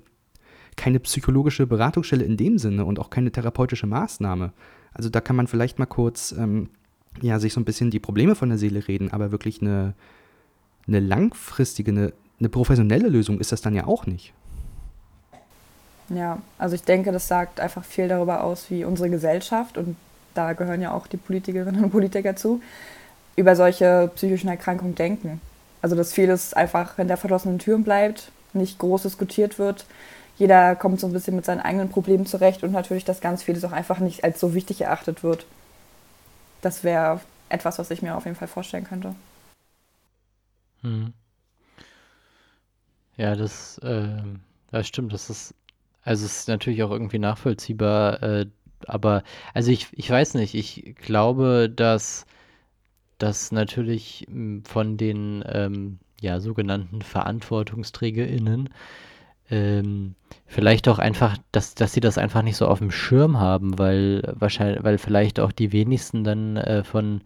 keine 0.77 1.01
psychologische 1.01 1.67
Beratungsstelle 1.67 2.23
in 2.23 2.37
dem 2.37 2.57
Sinne 2.59 2.85
und 2.85 3.01
auch 3.01 3.11
keine 3.11 3.33
therapeutische 3.33 3.89
Maßnahme. 3.89 4.53
Also 4.93 5.09
da 5.11 5.21
kann 5.21 5.35
man 5.35 5.49
vielleicht 5.49 5.81
mal 5.81 5.87
kurz 5.87 6.31
ähm, 6.39 6.69
ja, 7.21 7.41
sich 7.41 7.53
so 7.53 7.61
ein 7.61 7.65
bisschen 7.65 7.91
die 7.91 7.99
Probleme 7.99 8.37
von 8.37 8.49
der 8.49 8.59
Seele 8.59 8.87
reden, 8.87 9.11
aber 9.11 9.33
wirklich 9.33 9.61
eine, 9.61 9.97
eine 10.87 11.01
langfristige, 11.01 11.91
eine, 11.91 12.13
eine 12.39 12.49
professionelle 12.49 13.09
Lösung 13.09 13.41
ist 13.41 13.51
das 13.51 13.61
dann 13.61 13.75
ja 13.75 13.89
auch 13.89 14.07
nicht. 14.07 14.35
Ja, 16.11 16.39
also 16.59 16.75
ich 16.75 16.83
denke, 16.83 17.13
das 17.13 17.29
sagt 17.29 17.61
einfach 17.61 17.85
viel 17.85 18.09
darüber 18.09 18.45
aus, 18.45 18.71
wie 18.71 18.85
unsere 18.85 19.11
Gesellschaft, 19.11 19.79
und 19.79 19.97
da 20.35 20.53
gehören 20.53 20.81
ja 20.81 20.93
auch 20.93 21.07
die 21.07 21.17
Politikerinnen 21.17 21.85
und 21.85 21.91
Politiker 21.91 22.37
zu, 22.37 22.61
über 23.37 23.57
solche 23.57 24.11
psychischen 24.15 24.49
Erkrankungen 24.49 24.95
denken. 24.95 25.41
Also 25.81 25.97
dass 25.97 26.13
vieles 26.13 26.55
einfach 26.55 26.97
hinter 26.97 27.17
verschlossenen 27.17 27.59
Türen 27.59 27.85
bleibt, 27.85 28.31
nicht 28.53 28.79
groß 28.79 29.03
diskutiert 29.03 29.59
wird. 29.59 29.87
Jeder 30.37 30.77
kommt 30.77 31.01
so 31.01 31.07
ein 31.07 31.13
bisschen 31.13 31.37
mit 31.37 31.45
seinen 31.45 31.61
eigenen 31.61 31.91
Problemen 31.91 32.27
zurecht 32.27 32.63
und 32.63 32.73
natürlich, 32.73 33.05
dass 33.05 33.21
ganz 33.21 33.43
vieles 33.43 33.65
auch 33.65 33.73
einfach 33.73 33.99
nicht 33.99 34.25
als 34.25 34.41
so 34.41 34.55
wichtig 34.55 34.83
erachtet 34.83 35.23
wird. 35.23 35.47
Das 36.61 36.85
wäre 36.85 37.21
etwas, 37.49 37.79
was 37.79 37.91
ich 37.91 38.03
mir 38.03 38.17
auf 38.17 38.25
jeden 38.25 38.37
Fall 38.37 38.49
vorstellen 38.49 38.85
könnte. 38.85 39.15
Hm. 40.83 41.13
Ja, 43.17 43.37
das, 43.37 43.79
äh, 43.79 44.09
das 44.71 44.89
stimmt. 44.89 45.13
Das 45.13 45.31
ist 45.31 45.55
also 46.05 46.27
es 46.27 46.41
ist 46.41 46.49
natürlich 46.49 46.83
auch 46.83 46.91
irgendwie 46.91 47.19
nachvollziehbar, 47.19 48.23
äh, 48.23 48.47
aber 48.87 49.23
also 49.55 49.71
ich, 49.71 49.89
ich 49.93 50.11
weiß 50.11 50.35
nicht, 50.35 50.55
ich 50.55 50.95
glaube, 50.97 51.71
dass 51.75 52.27
das 53.19 53.53
natürlich 53.53 54.27
hm, 54.29 54.65
von 54.65 54.97
den 54.97 55.45
ähm, 55.47 55.99
ja, 56.21 56.41
sogenannten 56.41 57.03
VerantwortungsträgerInnen 57.03 58.71
ähm, 59.51 60.15
vielleicht 60.47 60.89
auch 60.89 60.99
einfach, 60.99 61.37
dass, 61.53 61.75
dass 61.75 61.93
sie 61.93 62.01
das 62.01 62.19
einfach 62.19 62.43
nicht 62.43 62.57
so 62.57 62.67
auf 62.67 62.79
dem 62.79 62.91
Schirm 62.91 63.39
haben, 63.39 63.79
weil 63.79 64.23
wahrscheinlich, 64.35 64.83
weil 64.85 64.99
vielleicht 64.99 65.39
auch 65.41 65.53
die 65.53 65.73
wenigsten 65.73 66.25
dann 66.25 66.57
äh, 66.57 66.83
von 66.85 67.21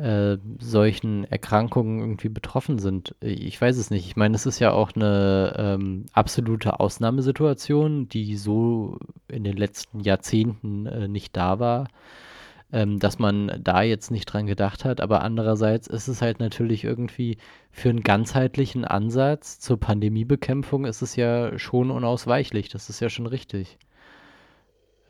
äh, 0.00 0.38
solchen 0.58 1.24
Erkrankungen 1.24 2.00
irgendwie 2.00 2.30
betroffen 2.30 2.78
sind. 2.78 3.14
Ich 3.20 3.60
weiß 3.60 3.76
es 3.76 3.90
nicht. 3.90 4.06
Ich 4.06 4.16
meine, 4.16 4.34
es 4.34 4.46
ist 4.46 4.58
ja 4.58 4.72
auch 4.72 4.92
eine 4.94 5.54
ähm, 5.58 6.06
absolute 6.14 6.80
Ausnahmesituation, 6.80 8.08
die 8.08 8.36
so 8.36 8.98
in 9.28 9.44
den 9.44 9.56
letzten 9.58 10.00
Jahrzehnten 10.00 10.86
äh, 10.86 11.06
nicht 11.06 11.36
da 11.36 11.58
war, 11.58 11.88
ähm, 12.72 12.98
dass 12.98 13.18
man 13.18 13.60
da 13.62 13.82
jetzt 13.82 14.10
nicht 14.10 14.24
dran 14.26 14.46
gedacht 14.46 14.86
hat. 14.86 15.02
Aber 15.02 15.20
andererseits 15.20 15.86
ist 15.86 16.08
es 16.08 16.22
halt 16.22 16.40
natürlich 16.40 16.84
irgendwie 16.84 17.36
für 17.70 17.90
einen 17.90 18.02
ganzheitlichen 18.02 18.86
Ansatz 18.86 19.60
zur 19.60 19.78
Pandemiebekämpfung 19.78 20.86
ist 20.86 21.02
es 21.02 21.14
ja 21.14 21.58
schon 21.58 21.90
unausweichlich. 21.90 22.70
Das 22.70 22.88
ist 22.88 23.00
ja 23.00 23.10
schon 23.10 23.26
richtig. 23.26 23.78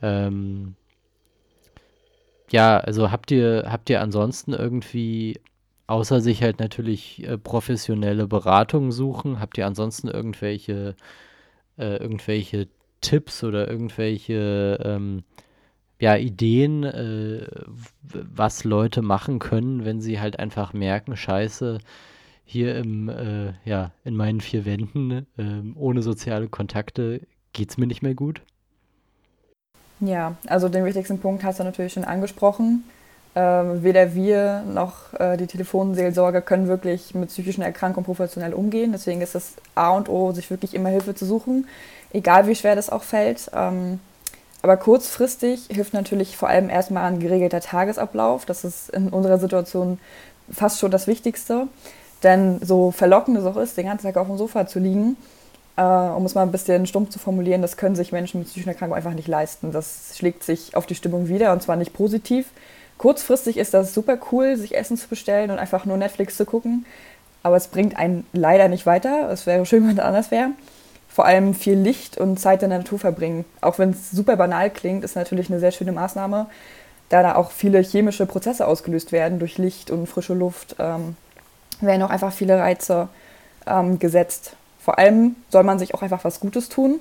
Ähm, 0.02 0.74
ja, 2.52 2.78
also 2.78 3.10
habt 3.10 3.30
ihr, 3.30 3.64
habt 3.68 3.90
ihr 3.90 4.00
ansonsten 4.00 4.52
irgendwie, 4.52 5.40
außer 5.86 6.20
sich 6.20 6.42
halt 6.42 6.60
natürlich 6.60 7.24
äh, 7.26 7.38
professionelle 7.38 8.26
Beratung 8.26 8.92
suchen, 8.92 9.40
habt 9.40 9.58
ihr 9.58 9.66
ansonsten 9.66 10.08
irgendwelche, 10.08 10.96
äh, 11.78 11.96
irgendwelche 11.96 12.68
Tipps 13.00 13.44
oder 13.44 13.68
irgendwelche 13.68 14.78
ähm, 14.84 15.24
ja, 16.00 16.16
Ideen, 16.16 16.84
äh, 16.84 17.46
was 18.02 18.64
Leute 18.64 19.02
machen 19.02 19.38
können, 19.38 19.84
wenn 19.84 20.00
sie 20.00 20.20
halt 20.20 20.38
einfach 20.38 20.72
merken, 20.72 21.16
scheiße, 21.16 21.78
hier 22.44 22.76
im, 22.76 23.08
äh, 23.08 23.52
ja, 23.64 23.92
in 24.04 24.16
meinen 24.16 24.40
vier 24.40 24.64
Wänden, 24.64 25.26
ähm, 25.38 25.76
ohne 25.76 26.02
soziale 26.02 26.48
Kontakte, 26.48 27.20
geht 27.52 27.70
es 27.70 27.78
mir 27.78 27.86
nicht 27.86 28.02
mehr 28.02 28.14
gut? 28.14 28.42
Ja, 30.00 30.34
also 30.46 30.68
den 30.68 30.84
wichtigsten 30.84 31.18
Punkt 31.18 31.44
hast 31.44 31.60
du 31.60 31.64
natürlich 31.64 31.92
schon 31.92 32.04
angesprochen. 32.04 32.84
Ähm, 33.36 33.84
weder 33.84 34.14
wir 34.14 34.62
noch 34.62 35.14
äh, 35.14 35.36
die 35.36 35.46
Telefonseelsorger 35.46 36.40
können 36.40 36.66
wirklich 36.66 37.14
mit 37.14 37.28
psychischen 37.28 37.62
Erkrankungen 37.62 38.04
professionell 38.04 38.54
umgehen. 38.54 38.92
Deswegen 38.92 39.20
ist 39.20 39.34
das 39.34 39.54
A 39.74 39.90
und 39.90 40.08
O, 40.08 40.32
sich 40.32 40.50
wirklich 40.50 40.74
immer 40.74 40.88
Hilfe 40.88 41.14
zu 41.14 41.24
suchen, 41.26 41.68
egal 42.12 42.48
wie 42.48 42.56
schwer 42.56 42.74
das 42.74 42.90
auch 42.90 43.04
fällt. 43.04 43.50
Ähm, 43.54 44.00
aber 44.62 44.76
kurzfristig 44.76 45.68
hilft 45.70 45.94
natürlich 45.94 46.36
vor 46.36 46.48
allem 46.48 46.70
erstmal 46.70 47.04
ein 47.04 47.20
geregelter 47.20 47.60
Tagesablauf. 47.60 48.46
Das 48.46 48.64
ist 48.64 48.90
in 48.90 49.10
unserer 49.10 49.38
Situation 49.38 49.98
fast 50.50 50.80
schon 50.80 50.90
das 50.90 51.06
Wichtigste. 51.06 51.68
Denn 52.22 52.60
so 52.62 52.90
verlockend 52.90 53.38
es 53.38 53.44
auch 53.44 53.56
ist, 53.56 53.76
den 53.76 53.86
ganzen 53.86 54.06
Tag 54.06 54.16
auf 54.16 54.26
dem 54.26 54.36
Sofa 54.36 54.66
zu 54.66 54.78
liegen, 54.78 55.16
äh, 55.80 55.82
um 55.82 56.26
es 56.26 56.34
mal 56.34 56.42
ein 56.42 56.52
bisschen 56.52 56.86
stumpf 56.86 57.08
zu 57.08 57.18
formulieren, 57.18 57.62
das 57.62 57.78
können 57.78 57.96
sich 57.96 58.12
Menschen 58.12 58.38
mit 58.38 58.48
psychischen 58.48 58.68
Erkrankungen 58.68 58.98
einfach 58.98 59.14
nicht 59.14 59.28
leisten. 59.28 59.72
Das 59.72 60.12
schlägt 60.16 60.44
sich 60.44 60.76
auf 60.76 60.84
die 60.84 60.94
Stimmung 60.94 61.28
wieder 61.28 61.52
und 61.52 61.62
zwar 61.62 61.76
nicht 61.76 61.94
positiv. 61.94 62.50
Kurzfristig 62.98 63.56
ist 63.56 63.72
das 63.72 63.94
super 63.94 64.18
cool, 64.30 64.56
sich 64.56 64.76
Essen 64.76 64.98
zu 64.98 65.08
bestellen 65.08 65.50
und 65.50 65.58
einfach 65.58 65.86
nur 65.86 65.96
Netflix 65.96 66.36
zu 66.36 66.44
gucken. 66.44 66.84
Aber 67.42 67.56
es 67.56 67.68
bringt 67.68 67.96
einen 67.96 68.26
leider 68.34 68.68
nicht 68.68 68.84
weiter. 68.84 69.30
Es 69.30 69.46
wäre 69.46 69.64
schön, 69.64 69.84
wenn 69.88 69.96
es 69.96 70.04
anders 70.04 70.30
wäre. 70.30 70.50
Vor 71.08 71.24
allem 71.24 71.54
viel 71.54 71.78
Licht 71.78 72.18
und 72.18 72.38
Zeit 72.38 72.62
in 72.62 72.68
der 72.68 72.80
Natur 72.80 72.98
verbringen. 72.98 73.46
Auch 73.62 73.78
wenn 73.78 73.90
es 73.90 74.10
super 74.10 74.36
banal 74.36 74.68
klingt, 74.68 75.02
ist 75.02 75.16
natürlich 75.16 75.48
eine 75.48 75.60
sehr 75.60 75.72
schöne 75.72 75.92
Maßnahme, 75.92 76.46
da 77.08 77.22
da 77.22 77.34
auch 77.36 77.50
viele 77.50 77.80
chemische 77.80 78.26
Prozesse 78.26 78.66
ausgelöst 78.66 79.12
werden 79.12 79.38
durch 79.38 79.56
Licht 79.56 79.90
und 79.90 80.06
frische 80.06 80.34
Luft. 80.34 80.76
Ähm, 80.78 81.16
werden 81.80 82.02
auch 82.02 82.10
einfach 82.10 82.32
viele 82.32 82.58
Reize 82.58 83.08
ähm, 83.66 83.98
gesetzt. 83.98 84.56
Vor 84.82 84.98
allem 84.98 85.36
soll 85.50 85.62
man 85.62 85.78
sich 85.78 85.94
auch 85.94 86.02
einfach 86.02 86.24
was 86.24 86.40
Gutes 86.40 86.68
tun. 86.68 87.00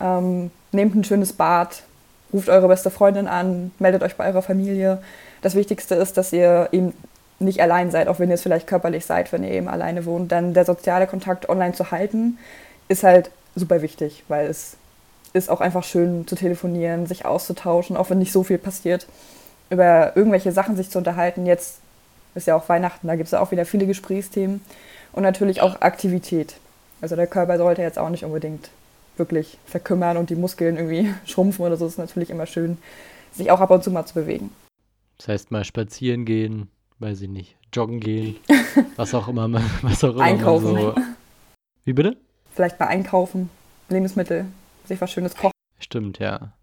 Ähm, 0.00 0.50
nehmt 0.72 0.94
ein 0.94 1.04
schönes 1.04 1.32
Bad, 1.32 1.82
ruft 2.32 2.48
eure 2.48 2.68
beste 2.68 2.90
Freundin 2.90 3.28
an, 3.28 3.72
meldet 3.78 4.02
euch 4.02 4.16
bei 4.16 4.26
eurer 4.26 4.42
Familie. 4.42 5.02
Das 5.42 5.54
Wichtigste 5.54 5.94
ist, 5.94 6.16
dass 6.16 6.32
ihr 6.32 6.68
eben 6.72 6.92
nicht 7.38 7.60
allein 7.60 7.90
seid, 7.90 8.08
auch 8.08 8.18
wenn 8.18 8.28
ihr 8.28 8.34
es 8.34 8.42
vielleicht 8.42 8.66
körperlich 8.66 9.06
seid, 9.06 9.32
wenn 9.32 9.44
ihr 9.44 9.50
eben 9.50 9.68
alleine 9.68 10.06
wohnt. 10.06 10.32
Dann 10.32 10.54
der 10.54 10.64
soziale 10.64 11.06
Kontakt 11.06 11.48
online 11.48 11.74
zu 11.74 11.90
halten, 11.90 12.38
ist 12.88 13.02
halt 13.02 13.30
super 13.54 13.82
wichtig, 13.82 14.24
weil 14.28 14.46
es 14.46 14.76
ist 15.32 15.50
auch 15.50 15.60
einfach 15.60 15.84
schön 15.84 16.26
zu 16.26 16.36
telefonieren, 16.36 17.06
sich 17.06 17.24
auszutauschen, 17.24 17.96
auch 17.96 18.10
wenn 18.10 18.18
nicht 18.18 18.32
so 18.32 18.44
viel 18.44 18.58
passiert, 18.58 19.06
über 19.68 20.16
irgendwelche 20.16 20.52
Sachen 20.52 20.76
sich 20.76 20.90
zu 20.90 20.98
unterhalten. 20.98 21.46
Jetzt 21.46 21.78
ist 22.34 22.46
ja 22.46 22.56
auch 22.56 22.68
Weihnachten, 22.68 23.06
da 23.08 23.16
gibt 23.16 23.26
es 23.26 23.32
ja 23.32 23.40
auch 23.40 23.50
wieder 23.50 23.64
viele 23.64 23.86
Gesprächsthemen 23.86 24.60
und 25.12 25.22
natürlich 25.22 25.60
auch 25.60 25.80
Aktivität. 25.80 26.54
Also 27.04 27.16
der 27.16 27.26
Körper 27.26 27.58
sollte 27.58 27.82
jetzt 27.82 27.98
auch 27.98 28.08
nicht 28.08 28.24
unbedingt 28.24 28.70
wirklich 29.18 29.58
verkümmern 29.66 30.16
und 30.16 30.30
die 30.30 30.36
Muskeln 30.36 30.76
irgendwie 30.78 31.12
schrumpfen 31.26 31.62
oder 31.62 31.76
so. 31.76 31.84
Es 31.84 31.92
ist 31.92 31.98
natürlich 31.98 32.30
immer 32.30 32.46
schön, 32.46 32.78
sich 33.30 33.50
auch 33.50 33.60
ab 33.60 33.70
und 33.70 33.84
zu 33.84 33.90
mal 33.90 34.06
zu 34.06 34.14
bewegen. 34.14 34.50
Das 35.18 35.28
heißt 35.28 35.50
mal 35.50 35.66
spazieren 35.66 36.24
gehen, 36.24 36.68
weiß 37.00 37.20
ich 37.20 37.28
nicht, 37.28 37.56
joggen 37.74 38.00
gehen, 38.00 38.36
was 38.96 39.14
auch 39.14 39.28
immer, 39.28 39.52
was 39.82 40.02
auch 40.02 40.14
immer 40.14 40.22
Einkaufen. 40.22 40.78
So. 40.78 40.94
Wie 41.84 41.92
bitte? 41.92 42.16
Vielleicht 42.54 42.80
mal 42.80 42.86
einkaufen, 42.86 43.50
Lebensmittel, 43.90 44.46
sich 44.86 44.98
was 44.98 45.12
Schönes 45.12 45.36
kochen. 45.36 45.52
Stimmt, 45.80 46.20
ja. 46.20 46.54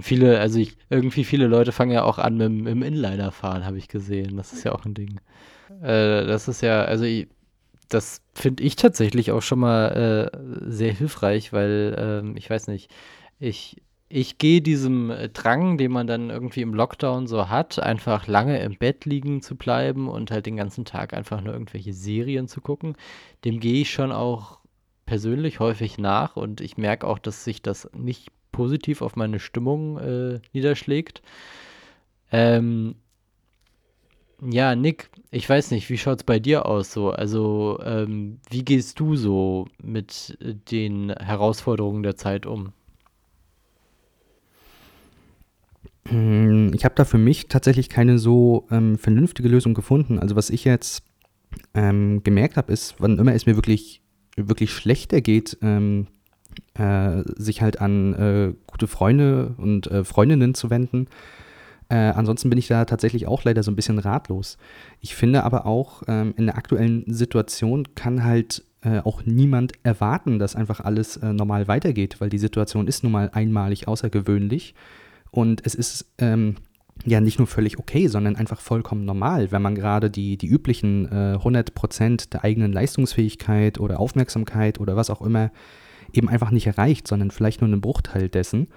viele, 0.00 0.40
also 0.40 0.58
ich, 0.58 0.76
irgendwie 0.90 1.22
viele 1.22 1.46
Leute 1.46 1.70
fangen 1.70 1.92
ja 1.92 2.02
auch 2.02 2.18
an 2.18 2.36
mit, 2.36 2.48
dem 2.48 2.82
Inliner 2.82 3.30
fahren, 3.30 3.64
habe 3.64 3.78
ich 3.78 3.86
gesehen. 3.86 4.38
Das 4.38 4.52
ist 4.52 4.64
ja 4.64 4.72
auch 4.72 4.84
ein 4.84 4.94
Ding. 4.94 5.20
Äh, 5.82 6.26
das 6.26 6.48
ist 6.48 6.62
ja, 6.62 6.82
also 6.82 7.04
ich, 7.04 7.28
das 7.88 8.22
finde 8.34 8.62
ich 8.62 8.76
tatsächlich 8.76 9.30
auch 9.32 9.42
schon 9.42 9.60
mal 9.60 10.30
äh, 10.32 10.70
sehr 10.70 10.92
hilfreich, 10.92 11.52
weil 11.52 11.94
ähm, 11.98 12.36
ich 12.36 12.48
weiß 12.48 12.68
nicht, 12.68 12.90
ich, 13.38 13.82
ich 14.08 14.38
gehe 14.38 14.60
diesem 14.60 15.10
äh, 15.10 15.28
Drang, 15.28 15.78
den 15.78 15.92
man 15.92 16.06
dann 16.06 16.30
irgendwie 16.30 16.62
im 16.62 16.74
Lockdown 16.74 17.26
so 17.26 17.48
hat, 17.48 17.78
einfach 17.78 18.26
lange 18.26 18.60
im 18.62 18.76
Bett 18.76 19.04
liegen 19.04 19.42
zu 19.42 19.56
bleiben 19.56 20.08
und 20.08 20.30
halt 20.30 20.46
den 20.46 20.56
ganzen 20.56 20.84
Tag 20.84 21.14
einfach 21.14 21.40
nur 21.40 21.52
irgendwelche 21.52 21.92
Serien 21.92 22.48
zu 22.48 22.60
gucken, 22.60 22.96
dem 23.44 23.60
gehe 23.60 23.82
ich 23.82 23.90
schon 23.90 24.12
auch 24.12 24.58
persönlich 25.06 25.60
häufig 25.60 25.98
nach 25.98 26.36
und 26.36 26.60
ich 26.60 26.76
merke 26.76 27.06
auch, 27.06 27.18
dass 27.18 27.44
sich 27.44 27.62
das 27.62 27.90
nicht 27.94 28.28
positiv 28.52 29.02
auf 29.02 29.16
meine 29.16 29.40
Stimmung 29.40 29.98
äh, 29.98 30.40
niederschlägt. 30.52 31.22
Ähm, 32.30 32.96
ja, 34.44 34.74
Nick, 34.74 35.10
ich 35.30 35.48
weiß 35.48 35.70
nicht, 35.70 35.88
wie 35.88 35.98
schaut 35.98 36.20
es 36.20 36.24
bei 36.24 36.38
dir 36.38 36.66
aus 36.66 36.92
so? 36.92 37.10
Also, 37.10 37.78
ähm, 37.84 38.40
wie 38.50 38.64
gehst 38.64 38.98
du 38.98 39.16
so 39.16 39.66
mit 39.82 40.36
äh, 40.40 40.54
den 40.54 41.10
Herausforderungen 41.10 42.02
der 42.02 42.16
Zeit 42.16 42.46
um? 42.46 42.72
Hm, 46.08 46.72
ich 46.74 46.84
habe 46.84 46.94
da 46.96 47.04
für 47.04 47.18
mich 47.18 47.48
tatsächlich 47.48 47.88
keine 47.88 48.18
so 48.18 48.66
ähm, 48.70 48.98
vernünftige 48.98 49.48
Lösung 49.48 49.74
gefunden. 49.74 50.18
Also 50.18 50.34
was 50.34 50.50
ich 50.50 50.64
jetzt 50.64 51.04
ähm, 51.74 52.22
gemerkt 52.24 52.56
habe, 52.56 52.72
ist, 52.72 52.96
wann 52.98 53.18
immer 53.18 53.34
es 53.34 53.46
mir 53.46 53.56
wirklich, 53.56 54.02
wirklich 54.36 54.72
schlechter 54.72 55.20
geht, 55.20 55.58
ähm, 55.62 56.08
äh, 56.74 57.22
sich 57.36 57.62
halt 57.62 57.80
an 57.80 58.14
äh, 58.14 58.54
gute 58.66 58.88
Freunde 58.88 59.54
und 59.58 59.86
äh, 59.86 60.04
Freundinnen 60.04 60.54
zu 60.54 60.70
wenden. 60.70 61.06
Äh, 61.92 62.14
ansonsten 62.14 62.48
bin 62.48 62.58
ich 62.58 62.68
da 62.68 62.86
tatsächlich 62.86 63.26
auch 63.26 63.44
leider 63.44 63.62
so 63.62 63.70
ein 63.70 63.76
bisschen 63.76 63.98
ratlos. 63.98 64.56
Ich 65.02 65.14
finde 65.14 65.44
aber 65.44 65.66
auch, 65.66 66.02
ähm, 66.08 66.32
in 66.38 66.46
der 66.46 66.56
aktuellen 66.56 67.04
Situation 67.06 67.94
kann 67.94 68.24
halt 68.24 68.64
äh, 68.80 69.00
auch 69.00 69.26
niemand 69.26 69.74
erwarten, 69.82 70.38
dass 70.38 70.56
einfach 70.56 70.80
alles 70.80 71.18
äh, 71.18 71.34
normal 71.34 71.68
weitergeht, 71.68 72.18
weil 72.18 72.30
die 72.30 72.38
Situation 72.38 72.88
ist 72.88 73.02
nun 73.02 73.12
mal 73.12 73.28
einmalig 73.34 73.88
außergewöhnlich. 73.88 74.74
Und 75.30 75.66
es 75.66 75.74
ist 75.74 76.06
ähm, 76.16 76.54
ja 77.04 77.20
nicht 77.20 77.38
nur 77.38 77.46
völlig 77.46 77.78
okay, 77.78 78.06
sondern 78.06 78.36
einfach 78.36 78.62
vollkommen 78.62 79.04
normal, 79.04 79.52
wenn 79.52 79.60
man 79.60 79.74
gerade 79.74 80.10
die, 80.10 80.38
die 80.38 80.48
üblichen 80.48 81.12
äh, 81.12 81.36
100% 81.36 82.30
der 82.30 82.42
eigenen 82.42 82.72
Leistungsfähigkeit 82.72 83.78
oder 83.78 84.00
Aufmerksamkeit 84.00 84.80
oder 84.80 84.96
was 84.96 85.10
auch 85.10 85.20
immer 85.20 85.50
eben 86.14 86.30
einfach 86.30 86.52
nicht 86.52 86.66
erreicht, 86.66 87.06
sondern 87.06 87.30
vielleicht 87.30 87.60
nur 87.60 87.68
einen 87.68 87.82
Bruchteil 87.82 88.30
dessen. 88.30 88.68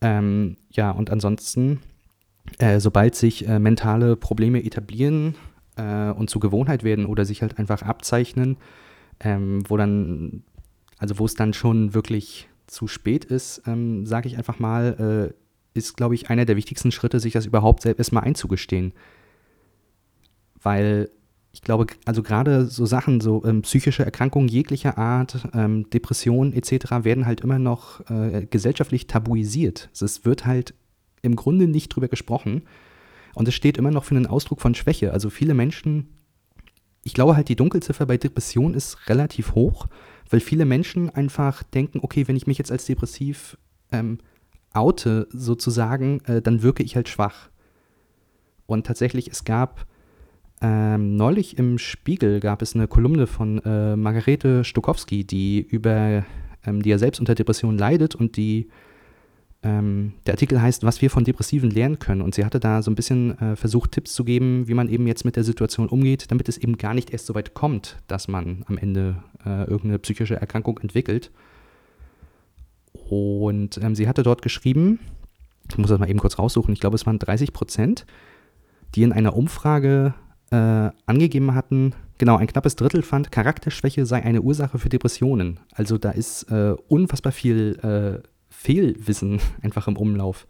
Ähm, 0.00 0.56
ja, 0.70 0.90
und 0.92 1.10
ansonsten, 1.10 1.80
äh, 2.58 2.80
sobald 2.80 3.14
sich 3.14 3.46
äh, 3.46 3.58
mentale 3.58 4.16
Probleme 4.16 4.64
etablieren 4.64 5.34
äh, 5.76 6.10
und 6.10 6.30
zur 6.30 6.40
Gewohnheit 6.40 6.84
werden 6.84 7.06
oder 7.06 7.24
sich 7.24 7.42
halt 7.42 7.58
einfach 7.58 7.82
abzeichnen, 7.82 8.56
ähm, 9.20 9.62
wo 9.68 9.76
dann, 9.76 10.42
also 10.98 11.18
wo 11.18 11.24
es 11.24 11.34
dann 11.34 11.52
schon 11.52 11.94
wirklich 11.94 12.48
zu 12.66 12.86
spät 12.86 13.24
ist, 13.24 13.62
ähm, 13.66 14.06
sage 14.06 14.28
ich 14.28 14.38
einfach 14.38 14.58
mal, 14.58 15.32
äh, 15.32 15.78
ist, 15.78 15.96
glaube 15.96 16.14
ich, 16.14 16.30
einer 16.30 16.44
der 16.44 16.56
wichtigsten 16.56 16.92
Schritte, 16.92 17.20
sich 17.20 17.32
das 17.32 17.46
überhaupt 17.46 17.82
selbst 17.82 17.98
erstmal 17.98 18.24
einzugestehen. 18.24 18.92
Weil 20.62 21.10
ich 21.52 21.60
glaube, 21.60 21.86
also 22.06 22.22
gerade 22.22 22.66
so 22.66 22.86
Sachen, 22.86 23.20
so 23.20 23.44
ähm, 23.44 23.62
psychische 23.62 24.04
Erkrankungen 24.04 24.48
jeglicher 24.48 24.96
Art, 24.96 25.48
ähm, 25.54 25.88
Depressionen 25.90 26.52
etc. 26.54 27.04
werden 27.04 27.26
halt 27.26 27.42
immer 27.42 27.58
noch 27.58 28.08
äh, 28.08 28.46
gesellschaftlich 28.48 29.06
tabuisiert. 29.06 29.90
Es 29.92 30.24
wird 30.24 30.46
halt 30.46 30.74
im 31.22 31.36
Grunde 31.36 31.68
nicht 31.68 31.88
drüber 31.88 32.08
gesprochen. 32.08 32.62
Und 33.34 33.48
es 33.48 33.54
steht 33.54 33.78
immer 33.78 33.90
noch 33.90 34.04
für 34.04 34.14
einen 34.14 34.26
Ausdruck 34.26 34.60
von 34.60 34.74
Schwäche. 34.74 35.12
Also 35.12 35.30
viele 35.30 35.54
Menschen, 35.54 36.08
ich 37.02 37.14
glaube 37.14 37.36
halt, 37.36 37.48
die 37.48 37.56
Dunkelziffer 37.56 38.06
bei 38.06 38.18
Depression 38.18 38.74
ist 38.74 39.08
relativ 39.08 39.54
hoch, 39.54 39.86
weil 40.28 40.40
viele 40.40 40.64
Menschen 40.64 41.10
einfach 41.10 41.62
denken, 41.62 42.00
okay, 42.02 42.28
wenn 42.28 42.36
ich 42.36 42.46
mich 42.46 42.58
jetzt 42.58 42.70
als 42.70 42.84
depressiv 42.84 43.56
ähm, 43.90 44.18
oute 44.74 45.28
sozusagen, 45.30 46.20
äh, 46.24 46.42
dann 46.42 46.62
wirke 46.62 46.82
ich 46.82 46.96
halt 46.96 47.08
schwach. 47.08 47.50
Und 48.66 48.86
tatsächlich, 48.86 49.28
es 49.28 49.44
gab 49.44 49.86
ähm, 50.60 51.16
neulich 51.16 51.58
im 51.58 51.78
Spiegel 51.78 52.38
gab 52.38 52.62
es 52.62 52.74
eine 52.74 52.86
Kolumne 52.86 53.26
von 53.26 53.58
äh, 53.64 53.96
Margarete 53.96 54.62
Stokowski, 54.62 55.24
die 55.24 55.60
über, 55.60 56.24
ähm, 56.64 56.82
die 56.82 56.90
ja 56.90 56.98
selbst 56.98 57.18
unter 57.18 57.34
Depressionen 57.34 57.78
leidet 57.78 58.14
und 58.14 58.36
die 58.36 58.68
ähm, 59.62 60.14
der 60.26 60.34
Artikel 60.34 60.60
heißt, 60.60 60.82
was 60.82 61.02
wir 61.02 61.10
von 61.10 61.24
Depressiven 61.24 61.70
lernen 61.70 61.98
können. 61.98 62.20
Und 62.20 62.34
sie 62.34 62.44
hatte 62.44 62.58
da 62.58 62.82
so 62.82 62.90
ein 62.90 62.96
bisschen 62.96 63.38
äh, 63.38 63.56
versucht, 63.56 63.92
Tipps 63.92 64.12
zu 64.12 64.24
geben, 64.24 64.66
wie 64.66 64.74
man 64.74 64.88
eben 64.88 65.06
jetzt 65.06 65.24
mit 65.24 65.36
der 65.36 65.44
Situation 65.44 65.88
umgeht, 65.88 66.30
damit 66.30 66.48
es 66.48 66.58
eben 66.58 66.78
gar 66.78 66.94
nicht 66.94 67.10
erst 67.10 67.26
so 67.26 67.34
weit 67.34 67.54
kommt, 67.54 67.98
dass 68.08 68.26
man 68.26 68.64
am 68.66 68.76
Ende 68.76 69.22
äh, 69.46 69.60
irgendeine 69.62 69.98
psychische 70.00 70.34
Erkrankung 70.34 70.78
entwickelt. 70.78 71.30
Und 73.08 73.78
ähm, 73.78 73.94
sie 73.94 74.08
hatte 74.08 74.22
dort 74.22 74.42
geschrieben, 74.42 74.98
ich 75.70 75.78
muss 75.78 75.90
das 75.90 75.98
mal 75.98 76.10
eben 76.10 76.18
kurz 76.18 76.38
raussuchen, 76.38 76.74
ich 76.74 76.80
glaube, 76.80 76.96
es 76.96 77.06
waren 77.06 77.18
30 77.18 77.52
Prozent, 77.52 78.04
die 78.94 79.02
in 79.02 79.12
einer 79.12 79.36
Umfrage 79.36 80.14
äh, 80.50 80.90
angegeben 81.06 81.54
hatten, 81.54 81.94
genau, 82.18 82.36
ein 82.36 82.46
knappes 82.48 82.76
Drittel 82.76 83.02
fand, 83.02 83.30
Charakterschwäche 83.30 84.06
sei 84.06 84.22
eine 84.22 84.42
Ursache 84.42 84.78
für 84.78 84.88
Depressionen. 84.88 85.60
Also 85.72 85.98
da 85.98 86.10
ist 86.10 86.50
äh, 86.50 86.74
unfassbar 86.88 87.32
viel 87.32 87.78
äh, 87.82 88.28
Fehlwissen 88.62 89.40
einfach 89.62 89.88
im 89.88 89.96
Umlauf. 89.96 90.46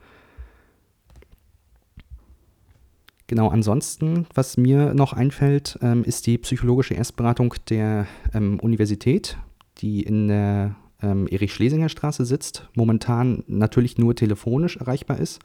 Genau, 3.27 3.49
ansonsten, 3.49 4.27
was 4.35 4.59
mir 4.59 4.93
noch 4.93 5.15
einfällt, 5.15 5.79
ähm, 5.81 6.05
ist 6.05 6.27
die 6.27 6.37
psychologische 6.37 6.93
Erstberatung 6.93 7.55
der 7.71 8.07
ähm, 8.35 8.61
Universität, 8.61 9.39
die 9.79 10.03
in 10.03 10.29
der 10.29 10.77
ähm, 11.01 11.27
Erich-Schlesinger-Straße 11.29 12.27
sitzt, 12.27 12.69
momentan 12.75 13.43
natürlich 13.47 13.97
nur 13.97 14.15
telefonisch 14.15 14.77
erreichbar 14.77 15.19
ist. 15.19 15.41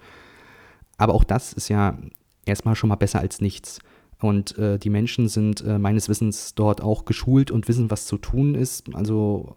Aber 0.97 1.13
auch 1.13 1.23
das 1.23 1.53
ist 1.53 1.69
ja 1.69 1.97
erstmal 2.45 2.75
schon 2.75 2.89
mal 2.89 2.95
besser 2.95 3.19
als 3.19 3.39
nichts. 3.39 3.79
Und 4.19 4.57
äh, 4.57 4.77
die 4.79 4.89
Menschen 4.89 5.29
sind 5.29 5.61
äh, 5.61 5.79
meines 5.79 6.09
Wissens 6.09 6.55
dort 6.55 6.81
auch 6.81 7.05
geschult 7.05 7.51
und 7.51 7.69
wissen, 7.69 7.89
was 7.89 8.05
zu 8.05 8.17
tun 8.17 8.55
ist. 8.55 8.93
Also 8.95 9.55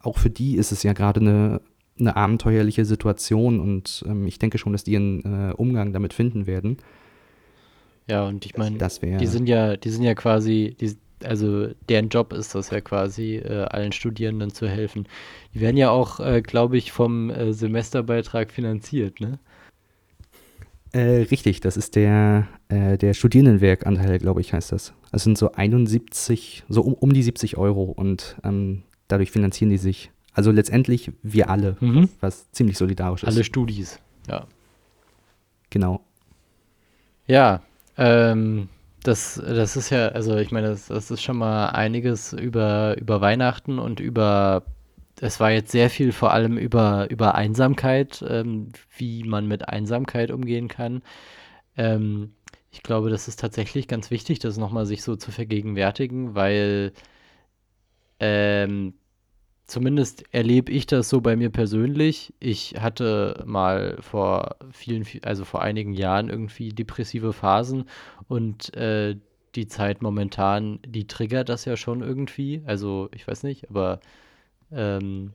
auch 0.00 0.18
für 0.18 0.30
die 0.30 0.56
ist 0.56 0.72
es 0.72 0.82
ja 0.82 0.92
gerade 0.92 1.20
eine, 1.20 1.60
eine 2.00 2.16
abenteuerliche 2.16 2.84
Situation 2.84 3.60
und 3.60 4.04
ähm, 4.06 4.26
ich 4.26 4.38
denke 4.38 4.58
schon, 4.58 4.72
dass 4.72 4.84
die 4.84 4.96
einen 4.96 5.50
äh, 5.50 5.52
Umgang 5.54 5.92
damit 5.92 6.12
finden 6.12 6.46
werden. 6.46 6.78
Ja, 8.08 8.26
und 8.26 8.44
ich 8.44 8.56
meine, 8.56 8.76
die 8.76 9.26
sind 9.26 9.48
ja, 9.48 9.76
die 9.76 9.90
sind 9.90 10.02
ja 10.02 10.14
quasi, 10.14 10.76
die, 10.80 10.96
also 11.24 11.68
deren 11.88 12.08
Job 12.08 12.32
ist 12.32 12.54
das 12.54 12.70
ja 12.70 12.80
quasi, 12.80 13.36
äh, 13.36 13.66
allen 13.70 13.92
Studierenden 13.92 14.52
zu 14.52 14.68
helfen. 14.68 15.06
Die 15.54 15.60
werden 15.60 15.76
ja 15.76 15.90
auch, 15.90 16.18
äh, 16.18 16.42
glaube 16.42 16.76
ich, 16.76 16.90
vom 16.90 17.30
äh, 17.30 17.52
Semesterbeitrag 17.52 18.50
finanziert, 18.50 19.20
ne? 19.20 19.38
Äh, 20.92 21.26
richtig, 21.30 21.60
das 21.60 21.76
ist 21.76 21.94
der, 21.94 22.48
äh, 22.68 22.98
der 22.98 23.14
Studierendenwerkanteil, 23.14 24.18
glaube 24.18 24.40
ich, 24.40 24.52
heißt 24.52 24.72
das. 24.72 24.92
Das 25.12 25.22
sind 25.22 25.38
so 25.38 25.52
71, 25.52 26.64
so 26.68 26.82
um, 26.82 26.94
um 26.94 27.12
die 27.12 27.22
70 27.22 27.58
Euro 27.58 27.84
und 27.84 28.36
ähm, 28.42 28.82
dadurch 29.06 29.30
finanzieren 29.30 29.70
die 29.70 29.78
sich. 29.78 30.10
Also 30.32 30.50
letztendlich 30.50 31.12
wir 31.22 31.50
alle, 31.50 31.76
mhm. 31.80 32.08
was 32.20 32.50
ziemlich 32.52 32.78
solidarisch 32.78 33.22
ist. 33.22 33.28
Alle 33.28 33.44
Studis, 33.44 33.98
ja. 34.28 34.46
Genau. 35.70 36.00
Ja, 37.26 37.62
ähm, 37.96 38.68
das, 39.02 39.40
das 39.44 39.76
ist 39.76 39.90
ja, 39.90 40.08
also 40.08 40.36
ich 40.36 40.50
meine, 40.50 40.68
das, 40.68 40.86
das 40.86 41.10
ist 41.10 41.22
schon 41.22 41.38
mal 41.38 41.68
einiges 41.68 42.32
über, 42.32 42.96
über 42.98 43.20
Weihnachten 43.20 43.78
und 43.78 44.00
über 44.00 44.64
es 45.20 45.38
war 45.38 45.50
jetzt 45.50 45.70
sehr 45.70 45.90
viel 45.90 46.12
vor 46.12 46.32
allem 46.32 46.56
über, 46.56 47.10
über 47.10 47.34
Einsamkeit, 47.34 48.24
ähm, 48.26 48.68
wie 48.96 49.24
man 49.24 49.46
mit 49.46 49.68
Einsamkeit 49.68 50.30
umgehen 50.30 50.68
kann. 50.68 51.02
Ähm, 51.76 52.32
ich 52.70 52.82
glaube, 52.82 53.10
das 53.10 53.28
ist 53.28 53.40
tatsächlich 53.40 53.88
ganz 53.88 54.10
wichtig, 54.10 54.38
das 54.38 54.56
nochmal 54.56 54.86
sich 54.86 55.02
so 55.02 55.16
zu 55.16 55.30
vergegenwärtigen, 55.30 56.34
weil 56.34 56.92
ähm, 58.18 58.94
zumindest 59.70 60.24
erlebe 60.32 60.72
ich 60.72 60.86
das 60.86 61.08
so 61.08 61.20
bei 61.20 61.36
mir 61.36 61.50
persönlich. 61.50 62.34
Ich 62.40 62.74
hatte 62.78 63.42
mal 63.46 63.96
vor 64.00 64.56
vielen, 64.72 65.06
also 65.22 65.44
vor 65.44 65.62
einigen 65.62 65.92
Jahren 65.92 66.28
irgendwie 66.28 66.70
depressive 66.70 67.32
Phasen 67.32 67.84
und 68.28 68.74
äh, 68.76 69.16
die 69.54 69.68
Zeit 69.68 70.02
momentan, 70.02 70.80
die 70.86 71.06
triggert 71.06 71.48
das 71.48 71.64
ja 71.64 71.76
schon 71.76 72.02
irgendwie. 72.02 72.62
Also 72.66 73.08
ich 73.14 73.26
weiß 73.26 73.44
nicht, 73.44 73.70
aber 73.70 74.00
ähm, 74.72 75.32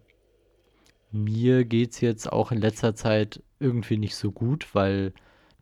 mir 1.12 1.66
geht 1.66 1.92
es 1.92 2.02
jetzt 2.02 2.32
auch 2.32 2.52
in 2.52 2.60
letzter 2.60 2.96
Zeit 2.96 3.42
irgendwie 3.60 3.98
nicht 3.98 4.16
so 4.16 4.32
gut, 4.32 4.74
weil 4.74 5.14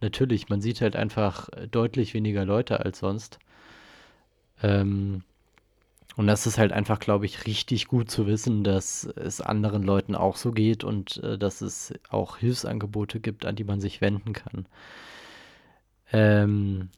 natürlich, 0.02 0.50
man 0.50 0.62
sieht 0.62 0.82
halt 0.82 0.96
einfach 0.96 1.50
deutlich 1.72 2.14
weniger 2.14 2.46
Leute 2.46 2.80
als 2.80 3.00
sonst. 3.00 3.40
Ähm, 4.62 5.24
und 6.16 6.28
das 6.28 6.46
ist 6.46 6.58
halt 6.58 6.72
einfach, 6.72 7.00
glaube 7.00 7.26
ich, 7.26 7.48
richtig 7.48 7.88
gut 7.88 8.12
zu 8.12 8.28
wissen, 8.28 8.64
dass 8.64 9.04
es 9.04 9.42
anderen 9.42 9.84
Leuten 9.84 10.16
auch 10.16 10.36
so 10.36 10.52
geht 10.52 10.84
und 10.84 11.18
äh, 11.24 11.38
dass 11.38 11.62
es 11.62 11.94
auch 12.10 12.38
Hilfsangebote 12.38 13.20
gibt, 13.20 13.46
an 13.46 13.56
die 13.56 13.64
man 13.64 13.82
sich 13.82 14.02
wenden 14.02 14.34
kann. 14.34 14.68
Ähm, 16.12 16.90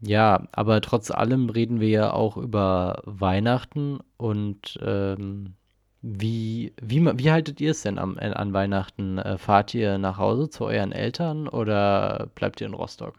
ja, 0.00 0.48
aber 0.52 0.80
trotz 0.80 1.10
allem 1.10 1.48
reden 1.50 1.80
wir 1.80 1.88
ja 1.88 2.12
auch 2.12 2.36
über 2.36 3.00
Weihnachten 3.04 4.00
und 4.16 4.78
ähm, 4.82 5.54
wie, 6.02 6.74
wie, 6.82 7.02
wie 7.18 7.30
haltet 7.30 7.60
ihr 7.60 7.70
es 7.70 7.82
denn 7.82 7.98
am, 7.98 8.18
äh, 8.18 8.32
an 8.32 8.52
Weihnachten? 8.52 9.18
Äh, 9.18 9.38
fahrt 9.38 9.72
ihr 9.72 9.98
nach 9.98 10.18
Hause 10.18 10.50
zu 10.50 10.64
euren 10.64 10.92
Eltern 10.92 11.48
oder 11.48 12.28
bleibt 12.34 12.60
ihr 12.60 12.66
in 12.66 12.74
Rostock? 12.74 13.14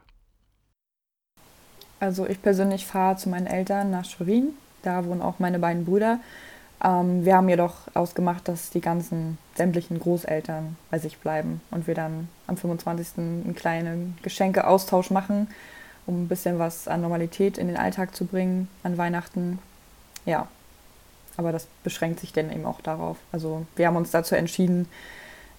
Also 2.00 2.28
ich 2.28 2.42
persönlich 2.42 2.86
fahre 2.86 3.16
zu 3.16 3.30
meinen 3.30 3.48
Eltern 3.48 3.90
nach 3.90 4.06
Schwerin. 4.06 4.50
Da 4.86 5.04
wohnen 5.06 5.22
auch 5.22 5.40
meine 5.40 5.58
beiden 5.58 5.84
Brüder. 5.84 6.20
Ähm, 6.84 7.26
wir 7.26 7.36
haben 7.36 7.50
jedoch 7.50 7.74
ausgemacht, 7.96 8.48
dass 8.48 8.70
die 8.70 8.82
ganzen 8.82 9.40
sämtlichen 9.56 10.00
Großeltern 10.00 10.78
bei 10.92 11.00
sich 11.00 11.18
bleiben 11.18 11.62
und 11.72 11.88
wir 11.88 11.96
dann 11.96 12.30
am 12.46 12.56
25. 12.56 13.18
einen 13.18 13.56
kleinen 13.56 14.18
Geschenkeaustausch 14.22 15.10
machen, 15.10 15.48
um 16.06 16.24
ein 16.24 16.28
bisschen 16.28 16.60
was 16.60 16.88
an 16.88 17.02
Normalität 17.02 17.58
in 17.58 17.68
den 17.68 17.78
Alltag 17.78 18.16
zu 18.16 18.26
bringen 18.26 18.68
an 18.84 18.98
Weihnachten. 18.98 19.58
Ja, 20.26 20.48
aber 21.36 21.52
das 21.52 21.68
beschränkt 21.84 22.20
sich 22.20 22.32
dann 22.32 22.52
eben 22.52 22.66
auch 22.66 22.82
darauf. 22.82 23.18
Also 23.32 23.66
wir 23.76 23.88
haben 23.88 23.96
uns 23.96 24.12
dazu 24.12 24.36
entschieden, 24.36 24.88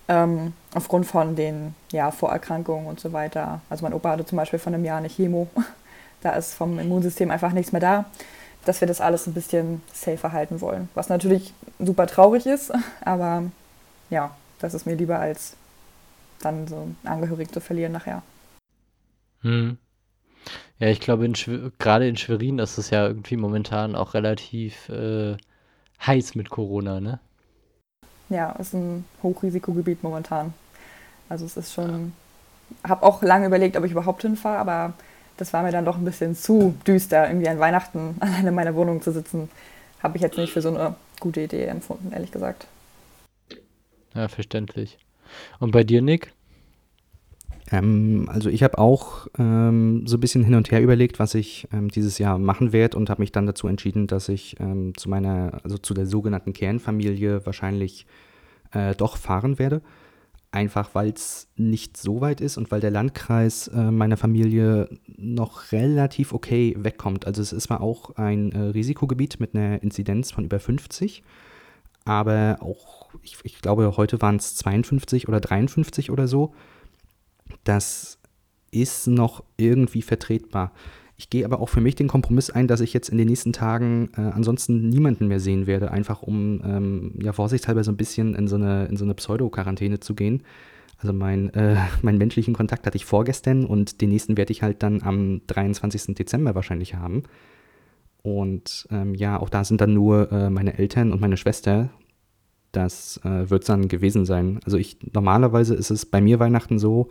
ähm, 0.09 0.53
aufgrund 0.73 1.07
von 1.07 1.35
den 1.35 1.75
ja, 1.91 2.13
Vorerkrankungen 2.13 2.87
und 2.87 3.01
so 3.01 3.13
weiter. 3.13 3.61
Also 3.71 3.85
mein 3.85 3.93
Opa 3.93 4.11
hatte 4.11 4.25
zum 4.25 4.37
Beispiel 4.37 4.61
von 4.61 4.73
einem 4.73 4.85
Jahr 4.85 4.99
eine 4.99 5.09
Chemo. 5.09 5.49
da 6.23 6.31
ist 6.31 6.55
vom 6.55 6.79
Immunsystem 6.79 7.33
einfach 7.33 7.53
nichts 7.53 7.73
mehr 7.73 7.81
da 7.81 8.05
dass 8.67 8.81
wir 8.81 8.89
das 8.89 9.01
alles 9.01 9.27
ein 9.27 9.35
bisschen 9.35 9.81
safer 9.93 10.33
halten 10.33 10.61
wollen. 10.61 10.89
Was 10.95 11.09
natürlich 11.09 11.55
super 11.79 12.07
traurig 12.07 12.47
ist, 12.47 12.73
aber 13.05 13.45
ja, 14.11 14.37
das 14.59 14.75
ist 14.75 14.87
mir 14.87 14.95
lieber 14.95 15.19
als 15.19 15.57
dann 16.41 16.67
so 16.69 16.89
Angehörigen 17.05 17.53
zu 17.53 17.61
verlieren 17.61 17.93
nachher. 17.93 18.23
Hm. 19.41 19.79
Ja, 20.79 20.89
ich 20.89 21.01
glaube, 21.01 21.31
gerade 21.79 22.09
in 22.09 22.17
Schwerin 22.17 22.59
ist 22.59 22.79
es 22.79 22.91
ja 22.91 23.07
irgendwie 23.07 23.37
momentan 23.37 23.97
auch 23.97 24.15
relativ 24.15 24.89
äh, 24.91 25.37
heiß 26.05 26.35
mit 26.35 26.51
Corona, 26.51 27.01
ne? 27.01 27.19
Ja, 28.29 28.53
ist 28.53 28.75
ein 28.75 29.05
Hochrisikogebiet 29.23 30.03
momentan. 30.03 30.53
Also 31.29 31.47
es 31.47 31.57
ist 31.57 31.73
schon, 31.73 32.13
habe 32.85 33.05
auch 33.05 33.23
lange 33.23 33.47
überlegt, 33.47 33.77
ob 33.77 33.85
ich 33.85 33.93
überhaupt 33.93 34.23
hinfahre, 34.23 34.59
aber 34.59 34.95
das 35.37 35.53
war 35.53 35.63
mir 35.63 35.73
dann 35.73 35.85
doch 35.85 35.97
ein 35.97 36.05
bisschen 36.05 36.35
zu 36.35 36.75
düster, 36.87 37.29
irgendwie 37.29 37.49
an 37.49 37.59
Weihnachten 37.59 38.17
alleine 38.21 38.49
in 38.49 38.55
meiner 38.55 38.75
Wohnung 38.75 39.03
zu 39.03 39.13
sitzen. 39.13 39.49
Habe 40.03 40.17
ich 40.17 40.23
jetzt 40.23 40.39
nicht 40.39 40.53
für 40.53 40.63
so 40.63 40.69
eine 40.69 40.95
gute 41.21 41.41
Idee 41.41 41.65
empfunden, 41.65 42.13
ehrlich 42.13 42.31
gesagt. 42.31 42.67
Ja, 44.15 44.29
verständlich. 44.29 44.99
Und 45.59 45.73
bei 45.73 45.85
dir, 45.85 46.03
Nick? 46.03 46.33
Ähm, 47.73 48.29
also 48.33 48.49
ich 48.49 48.63
habe 48.63 48.79
auch 48.79 49.27
ähm, 49.39 50.07
so 50.07 50.17
ein 50.17 50.21
bisschen 50.21 50.45
hin 50.45 50.55
und 50.55 50.71
her 50.71 50.81
überlegt, 50.81 51.19
was 51.19 51.35
ich 51.35 51.67
ähm, 51.73 51.89
dieses 51.89 52.19
Jahr 52.19 52.39
machen 52.39 52.73
werde 52.73 52.97
und 52.97 53.11
habe 53.11 53.23
mich 53.23 53.33
dann 53.33 53.47
dazu 53.47 53.67
entschieden, 53.67 54.07
dass 54.07 54.29
ich 54.29 54.61
ähm, 54.61 54.97
zu 54.97 55.09
meiner, 55.09 55.61
also 55.65 55.77
zu 55.77 55.93
der 55.93 56.07
sogenannten 56.07 56.53
Kernfamilie 56.53 57.45
wahrscheinlich 57.45 58.07
äh, 58.73 58.95
doch 58.95 59.17
fahren 59.17 59.59
werde 59.59 59.83
einfach 60.53 60.95
weil 60.95 61.11
es 61.11 61.49
nicht 61.57 61.97
so 61.97 62.21
weit 62.21 62.41
ist 62.41 62.57
und 62.57 62.71
weil 62.71 62.81
der 62.81 62.91
Landkreis 62.91 63.69
äh, 63.69 63.91
meiner 63.91 64.17
Familie 64.17 64.89
noch 65.17 65.73
relativ 65.73 66.33
okay 66.33 66.75
wegkommt. 66.79 67.27
Also 67.27 67.43
es 67.43 67.53
ist 67.53 67.65
zwar 67.65 67.81
auch 67.81 68.17
ein 68.17 68.53
äh, 68.53 68.59
Risikogebiet 68.59 69.41
mit 69.41 69.55
einer 69.55 69.83
Inzidenz 69.83 70.31
von 70.31 70.45
über 70.45 70.59
50, 70.59 71.23
aber 72.05 72.59
auch, 72.61 73.11
ich, 73.23 73.37
ich 73.43 73.61
glaube, 73.61 73.97
heute 73.97 74.23
waren 74.23 74.37
es 74.37 74.55
52 74.57 75.29
oder 75.29 75.41
53 75.41 76.11
oder 76.11 76.29
so. 76.29 76.55
Das 77.65 78.19
ist 78.71 79.09
noch 79.09 79.43
irgendwie 79.57 80.03
vertretbar. 80.03 80.73
Ich 81.19 81.31
gehe 81.31 81.45
aber 81.45 81.61
auch 81.61 81.69
für 81.71 81.81
mich 81.81 81.95
den 81.95 82.09
Kompromiss 82.09 82.51
ein, 82.51 82.69
dass 82.69 82.81
ich 82.81 82.93
jetzt 82.93 83.09
in 83.09 83.17
den 83.17 83.29
nächsten 83.29 83.53
Tagen 83.53 84.11
äh, 84.17 84.21
ansonsten 84.21 84.89
niemanden 84.89 85.29
mehr 85.29 85.41
sehen 85.41 85.67
werde, 85.67 85.91
einfach 85.91 86.23
um 86.23 86.61
ähm, 86.63 87.15
ja 87.23 87.33
vorsichtshalber 87.33 87.85
so 87.85 87.91
ein 87.91 87.97
bisschen 87.97 88.35
in 88.35 88.49
so 88.49 88.57
eine, 88.57 88.87
in 88.87 88.97
so 88.97 89.05
eine 89.05 89.15
Pseudo-Quarantäne 89.15 90.01
zu 90.01 90.15
gehen. 90.15 90.43
Also 90.99 91.15
mein, 91.15 91.53
äh, 91.55 91.77
meinen 92.03 92.19
menschlichen 92.19 92.55
Kontakt 92.55 92.87
hatte 92.87 92.97
ich 92.97 93.07
vorgestern 93.07 93.65
und 93.65 94.01
den 94.03 94.11
nächsten 94.11 94.37
werde 94.37 94.53
ich 94.53 94.63
halt 94.63 94.83
dann 94.83 95.03
am 95.03 95.41
23. 95.47 96.15
Dezember 96.15 96.55
wahrscheinlich 96.55 96.95
haben. 96.95 97.23
Und 98.23 98.87
ähm, 98.91 99.15
ja, 99.15 99.39
auch 99.39 99.49
da 99.49 99.65
sind 99.65 99.81
dann 99.81 99.95
nur 99.95 100.31
äh, 100.33 100.51
meine 100.51 100.79
Eltern 100.79 101.13
und 101.13 101.21
meine 101.21 101.37
Schwester. 101.37 101.91
Das 102.73 103.21
äh, 103.25 103.49
wird 103.49 103.67
dann 103.69 103.89
gewesen 103.89 104.27
sein. 104.27 104.61
Also 104.65 104.77
ich 104.77 104.99
normalerweise 105.15 105.75
ist 105.75 105.91
es 105.91 106.05
bei 106.05 106.21
mir 106.21 106.41
Weihnachten 106.41 106.79
so, 106.79 107.09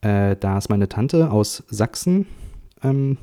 äh, 0.00 0.34
da 0.34 0.58
ist 0.58 0.70
meine 0.70 0.88
Tante 0.88 1.30
aus 1.30 1.62
Sachsen, 1.68 2.26
ähm, 2.82 3.18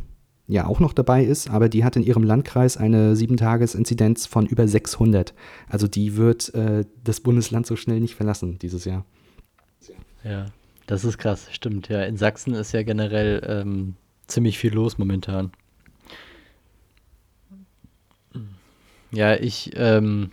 ja 0.47 0.67
auch 0.67 0.79
noch 0.79 0.93
dabei 0.93 1.23
ist, 1.23 1.49
aber 1.49 1.69
die 1.69 1.83
hat 1.83 1.95
in 1.95 2.03
ihrem 2.03 2.23
Landkreis 2.23 2.77
eine 2.77 3.15
7-Tages-Inzidenz 3.15 4.25
von 4.25 4.45
über 4.45 4.67
600. 4.67 5.33
Also 5.67 5.87
die 5.87 6.17
wird 6.17 6.53
äh, 6.53 6.85
das 7.03 7.19
Bundesland 7.19 7.65
so 7.65 7.75
schnell 7.75 7.99
nicht 7.99 8.15
verlassen 8.15 8.59
dieses 8.59 8.85
Jahr. 8.85 9.05
Ja, 10.23 10.45
das 10.87 11.03
ist 11.03 11.17
krass, 11.17 11.47
stimmt. 11.51 11.89
Ja, 11.89 12.03
in 12.03 12.17
Sachsen 12.17 12.53
ist 12.53 12.71
ja 12.71 12.83
generell 12.83 13.41
ähm, 13.47 13.95
ziemlich 14.27 14.57
viel 14.57 14.73
los 14.73 14.97
momentan. 14.97 15.51
Ja, 19.11 19.35
ich, 19.35 19.71
ähm, 19.75 20.31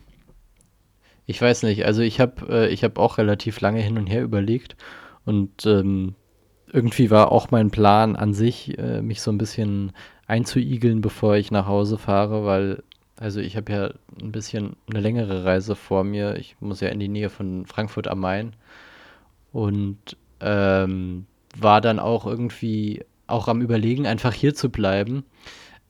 ich 1.26 1.40
weiß 1.40 1.62
nicht. 1.62 1.84
Also 1.86 2.02
ich 2.02 2.20
habe 2.20 2.68
äh, 2.68 2.76
hab 2.76 2.98
auch 2.98 3.18
relativ 3.18 3.60
lange 3.60 3.80
hin 3.80 3.96
und 3.96 4.08
her 4.08 4.22
überlegt 4.22 4.76
und 5.24 5.64
ähm, 5.66 6.14
irgendwie 6.72 7.10
war 7.10 7.32
auch 7.32 7.50
mein 7.50 7.70
Plan 7.70 8.16
an 8.16 8.34
sich, 8.34 8.78
äh, 8.78 9.02
mich 9.02 9.20
so 9.20 9.30
ein 9.30 9.38
bisschen 9.38 9.92
einzuigeln, 10.26 11.00
bevor 11.00 11.36
ich 11.36 11.50
nach 11.50 11.66
Hause 11.66 11.98
fahre, 11.98 12.44
weil, 12.44 12.82
also 13.16 13.40
ich 13.40 13.56
habe 13.56 13.72
ja 13.72 13.90
ein 14.20 14.32
bisschen 14.32 14.76
eine 14.90 15.00
längere 15.00 15.44
Reise 15.44 15.76
vor 15.76 16.04
mir. 16.04 16.36
Ich 16.36 16.56
muss 16.60 16.80
ja 16.80 16.88
in 16.88 17.00
die 17.00 17.08
Nähe 17.08 17.30
von 17.30 17.66
Frankfurt 17.66 18.08
am 18.08 18.20
Main 18.20 18.54
und 19.52 20.16
ähm, 20.40 21.26
war 21.58 21.80
dann 21.80 21.98
auch 21.98 22.26
irgendwie 22.26 23.04
auch 23.26 23.48
am 23.48 23.60
Überlegen, 23.60 24.06
einfach 24.06 24.32
hier 24.32 24.54
zu 24.54 24.70
bleiben. 24.70 25.24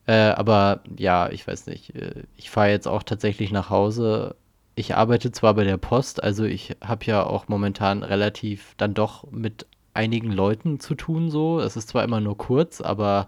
Äh, 0.05 0.13
aber 0.13 0.81
ja, 0.97 1.29
ich 1.29 1.47
weiß 1.47 1.67
nicht. 1.67 1.95
Äh, 1.95 2.23
ich 2.35 2.49
fahre 2.49 2.69
jetzt 2.69 2.87
auch 2.87 3.03
tatsächlich 3.03 3.51
nach 3.51 3.69
Hause. 3.69 4.35
Ich 4.75 4.95
arbeite 4.95 5.31
zwar 5.31 5.53
bei 5.53 5.63
der 5.63 5.77
Post, 5.77 6.23
also 6.23 6.43
ich 6.45 6.75
habe 6.83 7.05
ja 7.05 7.23
auch 7.23 7.47
momentan 7.47 8.03
relativ 8.03 8.73
dann 8.77 8.93
doch 8.95 9.29
mit 9.31 9.67
einigen 9.93 10.31
Leuten 10.31 10.79
zu 10.79 10.95
tun 10.95 11.29
so. 11.29 11.59
Es 11.59 11.75
ist 11.77 11.89
zwar 11.89 12.03
immer 12.03 12.19
nur 12.19 12.37
kurz, 12.37 12.81
aber 12.81 13.27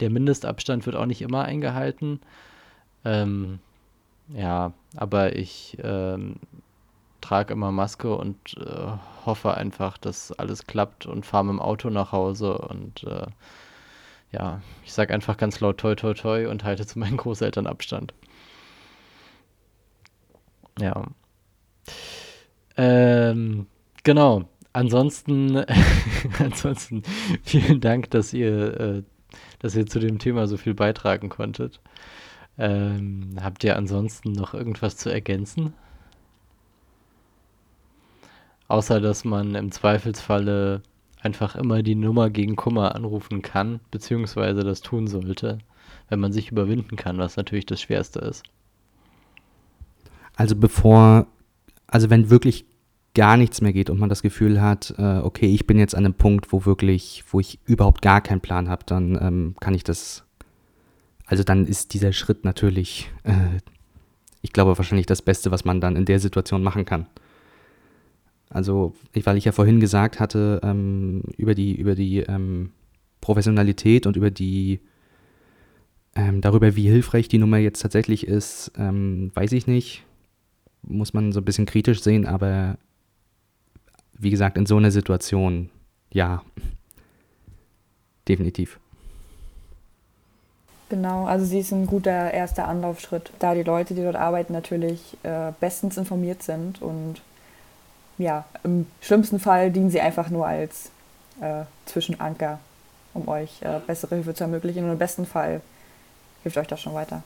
der 0.00 0.10
Mindestabstand 0.10 0.86
wird 0.86 0.96
auch 0.96 1.06
nicht 1.06 1.22
immer 1.22 1.42
eingehalten. 1.44 2.20
Ähm, 3.04 3.60
ja, 4.28 4.72
aber 4.96 5.36
ich 5.36 5.78
ähm, 5.82 6.36
trage 7.20 7.52
immer 7.52 7.72
Maske 7.72 8.14
und 8.14 8.56
äh, 8.58 8.88
hoffe 9.24 9.54
einfach, 9.54 9.98
dass 9.98 10.32
alles 10.32 10.66
klappt 10.66 11.06
und 11.06 11.26
fahre 11.26 11.44
mit 11.46 11.54
dem 11.54 11.60
Auto 11.60 11.90
nach 11.90 12.12
Hause 12.12 12.58
und 12.58 13.04
äh, 13.04 13.26
ja, 14.32 14.60
ich 14.84 14.92
sage 14.92 15.14
einfach 15.14 15.36
ganz 15.36 15.60
laut 15.60 15.78
toi 15.78 15.94
toi 15.94 16.14
toi 16.14 16.48
und 16.48 16.64
halte 16.64 16.86
zu 16.86 16.98
meinen 16.98 17.16
Großeltern 17.18 17.66
Abstand. 17.66 18.12
Ja. 20.78 21.06
Ähm, 22.76 23.66
genau. 24.02 24.44
Ansonsten, 24.76 25.56
ansonsten 26.38 27.02
vielen 27.42 27.80
Dank, 27.80 28.10
dass 28.10 28.34
ihr, 28.34 28.78
äh, 28.78 29.02
dass 29.58 29.74
ihr 29.74 29.86
zu 29.86 30.00
dem 30.00 30.18
Thema 30.18 30.46
so 30.46 30.58
viel 30.58 30.74
beitragen 30.74 31.30
konntet. 31.30 31.80
Ähm, 32.58 33.36
habt 33.40 33.64
ihr 33.64 33.78
ansonsten 33.78 34.32
noch 34.32 34.52
irgendwas 34.52 34.98
zu 34.98 35.08
ergänzen? 35.08 35.72
Außer 38.68 39.00
dass 39.00 39.24
man 39.24 39.54
im 39.54 39.72
Zweifelsfalle 39.72 40.82
einfach 41.22 41.56
immer 41.56 41.82
die 41.82 41.94
Nummer 41.94 42.28
gegen 42.28 42.54
Kummer 42.54 42.94
anrufen 42.94 43.40
kann, 43.40 43.80
beziehungsweise 43.90 44.62
das 44.62 44.82
tun 44.82 45.06
sollte, 45.06 45.56
wenn 46.10 46.20
man 46.20 46.34
sich 46.34 46.52
überwinden 46.52 46.96
kann, 46.96 47.16
was 47.16 47.38
natürlich 47.38 47.64
das 47.64 47.80
Schwerste 47.80 48.18
ist. 48.18 48.42
Also 50.34 50.54
bevor, 50.54 51.28
also 51.86 52.10
wenn 52.10 52.28
wirklich 52.28 52.66
gar 53.16 53.36
nichts 53.36 53.62
mehr 53.62 53.72
geht 53.72 53.90
und 53.90 53.98
man 53.98 54.10
das 54.10 54.22
Gefühl 54.22 54.60
hat, 54.60 54.94
äh, 54.98 55.18
okay, 55.18 55.46
ich 55.46 55.66
bin 55.66 55.78
jetzt 55.78 55.94
an 55.94 56.04
einem 56.04 56.14
Punkt, 56.14 56.52
wo 56.52 56.66
wirklich, 56.66 57.24
wo 57.30 57.40
ich 57.40 57.58
überhaupt 57.64 58.02
gar 58.02 58.20
keinen 58.20 58.42
Plan 58.42 58.68
habe, 58.68 58.84
dann 58.84 59.18
ähm, 59.20 59.54
kann 59.58 59.74
ich 59.74 59.82
das, 59.82 60.24
also 61.24 61.42
dann 61.42 61.66
ist 61.66 61.94
dieser 61.94 62.12
Schritt 62.12 62.44
natürlich, 62.44 63.10
äh, 63.24 63.58
ich 64.42 64.52
glaube, 64.52 64.76
wahrscheinlich 64.76 65.06
das 65.06 65.22
Beste, 65.22 65.50
was 65.50 65.64
man 65.64 65.80
dann 65.80 65.96
in 65.96 66.04
der 66.04 66.20
Situation 66.20 66.62
machen 66.62 66.84
kann. 66.84 67.06
Also, 68.50 68.94
weil 69.24 69.38
ich 69.38 69.46
ja 69.46 69.52
vorhin 69.52 69.80
gesagt 69.80 70.20
hatte, 70.20 70.60
ähm, 70.62 71.22
über 71.36 71.54
die, 71.54 71.74
über 71.74 71.94
die 71.94 72.18
ähm, 72.18 72.70
Professionalität 73.22 74.06
und 74.06 74.16
über 74.16 74.30
die, 74.30 74.80
ähm, 76.14 76.42
darüber, 76.42 76.76
wie 76.76 76.88
hilfreich 76.88 77.28
die 77.28 77.38
Nummer 77.38 77.58
jetzt 77.58 77.80
tatsächlich 77.80 78.26
ist, 78.26 78.72
ähm, 78.76 79.32
weiß 79.34 79.52
ich 79.52 79.66
nicht. 79.66 80.04
Muss 80.82 81.14
man 81.14 81.32
so 81.32 81.40
ein 81.40 81.44
bisschen 81.44 81.66
kritisch 81.66 82.02
sehen, 82.02 82.26
aber 82.26 82.78
wie 84.18 84.30
gesagt, 84.30 84.56
in 84.56 84.66
so 84.66 84.76
einer 84.76 84.90
Situation, 84.90 85.70
ja, 86.12 86.42
definitiv. 88.28 88.78
Genau, 90.88 91.26
also 91.26 91.44
sie 91.44 91.60
ist 91.60 91.72
ein 91.72 91.86
guter 91.86 92.32
erster 92.32 92.68
Anlaufschritt, 92.68 93.32
da 93.40 93.54
die 93.54 93.64
Leute, 93.64 93.94
die 93.94 94.02
dort 94.02 94.14
arbeiten, 94.14 94.52
natürlich 94.52 95.16
äh, 95.24 95.52
bestens 95.60 95.96
informiert 95.96 96.42
sind 96.42 96.80
und 96.80 97.20
ja, 98.18 98.44
im 98.62 98.86
schlimmsten 99.00 99.40
Fall 99.40 99.70
dienen 99.70 99.90
sie 99.90 100.00
einfach 100.00 100.30
nur 100.30 100.46
als 100.46 100.90
äh, 101.40 101.64
Zwischenanker, 101.86 102.60
um 103.14 103.28
euch 103.28 103.60
äh, 103.62 103.80
bessere 103.86 104.14
Hilfe 104.14 104.34
zu 104.34 104.44
ermöglichen 104.44 104.84
und 104.84 104.92
im 104.92 104.98
besten 104.98 105.26
Fall 105.26 105.60
hilft 106.42 106.56
euch 106.56 106.68
das 106.68 106.80
schon 106.80 106.94
weiter. 106.94 107.22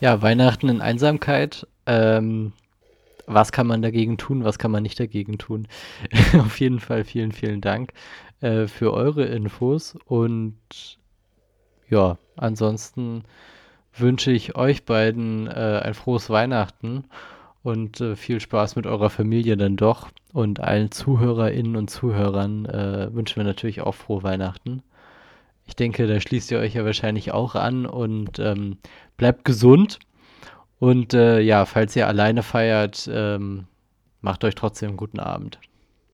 Ja, 0.00 0.20
Weihnachten 0.20 0.68
in 0.68 0.80
Einsamkeit. 0.80 1.66
Ähm, 1.86 2.52
was 3.32 3.52
kann 3.52 3.66
man 3.66 3.82
dagegen 3.82 4.18
tun, 4.18 4.44
was 4.44 4.58
kann 4.58 4.70
man 4.70 4.82
nicht 4.82 4.98
dagegen 4.98 5.38
tun? 5.38 5.68
Auf 6.38 6.60
jeden 6.60 6.80
Fall 6.80 7.04
vielen, 7.04 7.32
vielen 7.32 7.60
Dank 7.60 7.92
äh, 8.40 8.66
für 8.66 8.92
eure 8.92 9.24
Infos 9.24 9.96
und 10.06 10.98
ja, 11.88 12.18
ansonsten 12.36 13.24
wünsche 13.92 14.30
ich 14.30 14.56
euch 14.56 14.84
beiden 14.84 15.46
äh, 15.48 15.80
ein 15.82 15.94
frohes 15.94 16.30
Weihnachten 16.30 17.04
und 17.62 18.00
äh, 18.00 18.16
viel 18.16 18.40
Spaß 18.40 18.76
mit 18.76 18.86
eurer 18.86 19.10
Familie 19.10 19.56
dann 19.56 19.76
doch. 19.76 20.08
Und 20.32 20.60
allen 20.60 20.90
ZuhörerInnen 20.90 21.76
und 21.76 21.90
Zuhörern 21.90 22.64
äh, 22.66 23.12
wünschen 23.12 23.36
wir 23.36 23.44
natürlich 23.44 23.80
auch 23.80 23.94
frohe 23.94 24.22
Weihnachten. 24.22 24.82
Ich 25.66 25.76
denke, 25.76 26.06
da 26.06 26.20
schließt 26.20 26.50
ihr 26.50 26.58
euch 26.58 26.74
ja 26.74 26.84
wahrscheinlich 26.84 27.32
auch 27.32 27.54
an 27.54 27.86
und 27.86 28.38
ähm, 28.38 28.78
bleibt 29.16 29.44
gesund. 29.44 29.98
Und 30.80 31.12
äh, 31.12 31.40
ja, 31.40 31.66
falls 31.66 31.94
ihr 31.94 32.08
alleine 32.08 32.42
feiert, 32.42 33.08
ähm, 33.12 33.66
macht 34.22 34.42
euch 34.44 34.54
trotzdem 34.54 34.88
einen 34.88 34.96
guten 34.96 35.20
Abend. 35.20 35.60